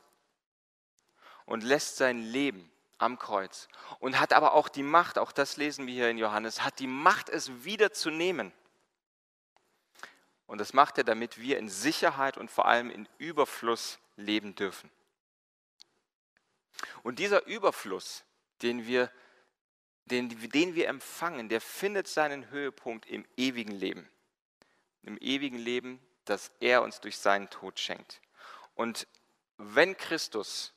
und 1.44 1.62
lässt 1.62 1.96
sein 1.96 2.18
Leben 2.18 2.70
am 2.98 3.18
Kreuz 3.18 3.68
und 4.00 4.18
hat 4.18 4.32
aber 4.32 4.54
auch 4.54 4.68
die 4.68 4.82
Macht, 4.82 5.18
auch 5.18 5.32
das 5.32 5.56
lesen 5.56 5.86
wir 5.86 5.94
hier 5.94 6.10
in 6.10 6.18
Johannes, 6.18 6.62
hat 6.62 6.78
die 6.78 6.86
Macht, 6.86 7.28
es 7.28 7.64
wieder 7.64 7.92
zu 7.92 8.10
nehmen. 8.10 8.52
Und 10.46 10.58
das 10.58 10.72
macht 10.72 10.98
er, 10.98 11.04
damit 11.04 11.38
wir 11.38 11.58
in 11.58 11.68
Sicherheit 11.68 12.36
und 12.36 12.50
vor 12.50 12.66
allem 12.66 12.90
in 12.90 13.08
Überfluss 13.18 13.98
leben 14.16 14.54
dürfen. 14.54 14.90
Und 17.02 17.18
dieser 17.18 17.46
Überfluss, 17.46 18.24
den 18.62 18.86
wir, 18.86 19.10
den, 20.06 20.28
den 20.50 20.74
wir 20.74 20.88
empfangen, 20.88 21.48
der 21.48 21.60
findet 21.60 22.06
seinen 22.06 22.50
Höhepunkt 22.50 23.06
im 23.06 23.24
ewigen 23.36 23.72
Leben. 23.72 24.08
Im 25.02 25.18
ewigen 25.18 25.58
Leben, 25.58 26.00
das 26.24 26.52
er 26.60 26.82
uns 26.82 27.00
durch 27.00 27.18
seinen 27.18 27.50
Tod 27.50 27.78
schenkt. 27.78 28.20
Und 28.74 29.06
wenn 29.56 29.96
Christus 29.96 30.72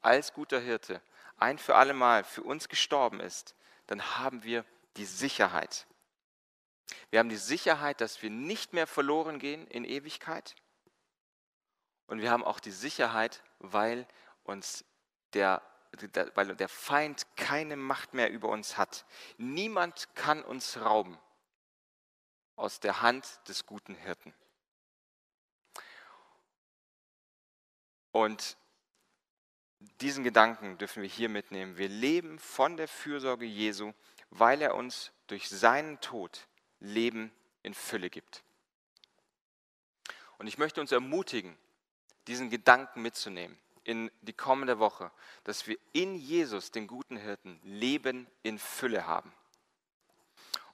als 0.00 0.32
guter 0.32 0.60
Hirte 0.60 1.00
ein 1.36 1.58
für 1.58 1.76
allemal 1.76 2.24
für 2.24 2.42
uns 2.42 2.68
gestorben 2.68 3.20
ist, 3.20 3.54
dann 3.86 4.18
haben 4.18 4.42
wir 4.42 4.64
die 4.96 5.06
Sicherheit, 5.06 5.86
wir 7.10 7.20
haben 7.20 7.28
die 7.28 7.36
Sicherheit, 7.36 8.00
dass 8.00 8.22
wir 8.22 8.30
nicht 8.30 8.72
mehr 8.72 8.86
verloren 8.86 9.38
gehen 9.38 9.66
in 9.68 9.84
Ewigkeit. 9.84 10.54
Und 12.06 12.20
wir 12.20 12.30
haben 12.30 12.44
auch 12.44 12.60
die 12.60 12.70
Sicherheit, 12.70 13.42
weil 13.58 14.06
uns 14.44 14.84
der, 15.32 15.62
weil 16.34 16.54
der 16.56 16.68
Feind 16.68 17.26
keine 17.36 17.76
Macht 17.76 18.14
mehr 18.14 18.30
über 18.30 18.48
uns 18.48 18.76
hat. 18.76 19.06
Niemand 19.36 20.14
kann 20.14 20.42
uns 20.42 20.78
rauben 20.78 21.18
aus 22.56 22.80
der 22.80 23.02
Hand 23.02 23.40
des 23.48 23.66
guten 23.66 23.94
Hirten. 23.94 24.34
Und 28.10 28.56
diesen 30.00 30.24
Gedanken 30.24 30.76
dürfen 30.78 31.02
wir 31.02 31.08
hier 31.08 31.28
mitnehmen. 31.28 31.76
Wir 31.78 31.88
leben 31.88 32.38
von 32.38 32.76
der 32.76 32.88
Fürsorge 32.88 33.46
Jesu, 33.46 33.92
weil 34.30 34.60
er 34.60 34.74
uns 34.74 35.12
durch 35.28 35.48
seinen 35.48 36.00
Tod 36.00 36.48
Leben 36.80 37.32
in 37.62 37.74
Fülle 37.74 38.10
gibt. 38.10 38.42
Und 40.38 40.46
ich 40.46 40.58
möchte 40.58 40.80
uns 40.80 40.92
ermutigen, 40.92 41.56
diesen 42.26 42.50
Gedanken 42.50 43.02
mitzunehmen 43.02 43.58
in 43.84 44.10
die 44.20 44.34
kommende 44.34 44.78
Woche, 44.78 45.10
dass 45.44 45.66
wir 45.66 45.78
in 45.92 46.14
Jesus, 46.14 46.70
den 46.70 46.86
guten 46.86 47.16
Hirten, 47.16 47.58
Leben 47.64 48.26
in 48.42 48.58
Fülle 48.58 49.06
haben. 49.06 49.32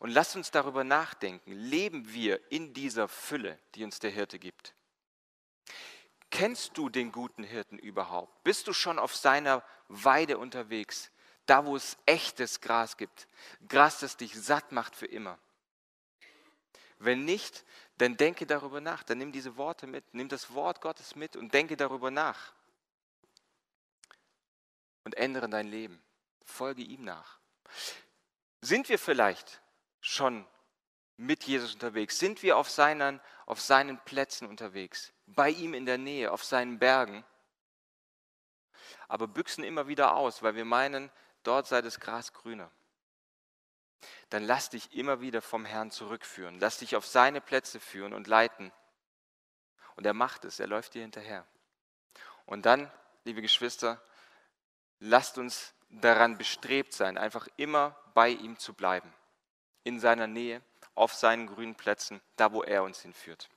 Und 0.00 0.10
lasst 0.10 0.36
uns 0.36 0.50
darüber 0.50 0.84
nachdenken, 0.84 1.52
leben 1.52 2.12
wir 2.12 2.40
in 2.50 2.74
dieser 2.74 3.08
Fülle, 3.08 3.58
die 3.74 3.84
uns 3.84 4.00
der 4.00 4.10
Hirte 4.10 4.38
gibt? 4.38 4.74
Kennst 6.30 6.76
du 6.76 6.88
den 6.88 7.12
guten 7.12 7.44
Hirten 7.44 7.78
überhaupt? 7.78 8.42
Bist 8.42 8.66
du 8.66 8.72
schon 8.72 8.98
auf 8.98 9.14
seiner 9.14 9.62
Weide 9.88 10.36
unterwegs, 10.36 11.12
da 11.46 11.64
wo 11.64 11.76
es 11.76 11.96
echtes 12.06 12.60
Gras 12.60 12.96
gibt, 12.96 13.28
Gras, 13.68 14.00
das 14.00 14.16
dich 14.16 14.34
satt 14.34 14.72
macht 14.72 14.96
für 14.96 15.06
immer? 15.06 15.38
Wenn 16.98 17.24
nicht, 17.24 17.64
dann 17.98 18.16
denke 18.16 18.46
darüber 18.46 18.80
nach. 18.80 19.02
Dann 19.02 19.18
nimm 19.18 19.32
diese 19.32 19.56
Worte 19.56 19.86
mit, 19.86 20.14
nimm 20.14 20.28
das 20.28 20.54
Wort 20.54 20.80
Gottes 20.80 21.14
mit 21.16 21.36
und 21.36 21.52
denke 21.52 21.76
darüber 21.76 22.10
nach. 22.10 22.52
Und 25.04 25.16
ändere 25.16 25.48
dein 25.48 25.68
Leben. 25.68 26.02
Folge 26.44 26.82
ihm 26.82 27.04
nach. 27.04 27.38
Sind 28.60 28.88
wir 28.88 28.98
vielleicht 28.98 29.60
schon 30.00 30.46
mit 31.16 31.44
Jesus 31.44 31.74
unterwegs? 31.74 32.18
Sind 32.18 32.42
wir 32.42 32.56
auf 32.56 32.70
seinen, 32.70 33.20
auf 33.46 33.60
seinen 33.60 33.98
Plätzen 34.04 34.48
unterwegs? 34.48 35.12
Bei 35.26 35.50
ihm 35.50 35.74
in 35.74 35.86
der 35.86 35.98
Nähe, 35.98 36.32
auf 36.32 36.44
seinen 36.44 36.78
Bergen? 36.78 37.24
Aber 39.08 39.28
büchsen 39.28 39.64
immer 39.64 39.88
wieder 39.88 40.14
aus, 40.14 40.42
weil 40.42 40.54
wir 40.54 40.64
meinen, 40.64 41.10
dort 41.42 41.66
sei 41.66 41.82
das 41.82 42.00
Gras 42.00 42.32
grüner 42.32 42.70
dann 44.30 44.44
lass 44.44 44.70
dich 44.70 44.94
immer 44.94 45.20
wieder 45.20 45.42
vom 45.42 45.64
Herrn 45.64 45.90
zurückführen. 45.90 46.58
Lass 46.60 46.78
dich 46.78 46.96
auf 46.96 47.06
seine 47.06 47.40
Plätze 47.40 47.80
führen 47.80 48.12
und 48.12 48.26
leiten. 48.26 48.72
Und 49.96 50.06
er 50.06 50.14
macht 50.14 50.44
es, 50.44 50.60
er 50.60 50.66
läuft 50.66 50.94
dir 50.94 51.02
hinterher. 51.02 51.46
Und 52.46 52.66
dann, 52.66 52.90
liebe 53.24 53.42
Geschwister, 53.42 54.02
lasst 54.98 55.38
uns 55.38 55.72
daran 55.88 56.36
bestrebt 56.36 56.92
sein, 56.92 57.16
einfach 57.18 57.46
immer 57.56 57.96
bei 58.14 58.30
ihm 58.30 58.58
zu 58.58 58.74
bleiben. 58.74 59.12
In 59.84 60.00
seiner 60.00 60.26
Nähe, 60.26 60.62
auf 60.94 61.14
seinen 61.14 61.46
grünen 61.46 61.74
Plätzen, 61.74 62.20
da 62.36 62.52
wo 62.52 62.62
er 62.62 62.82
uns 62.82 63.00
hinführt. 63.00 63.48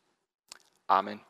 Amen. 0.88 1.24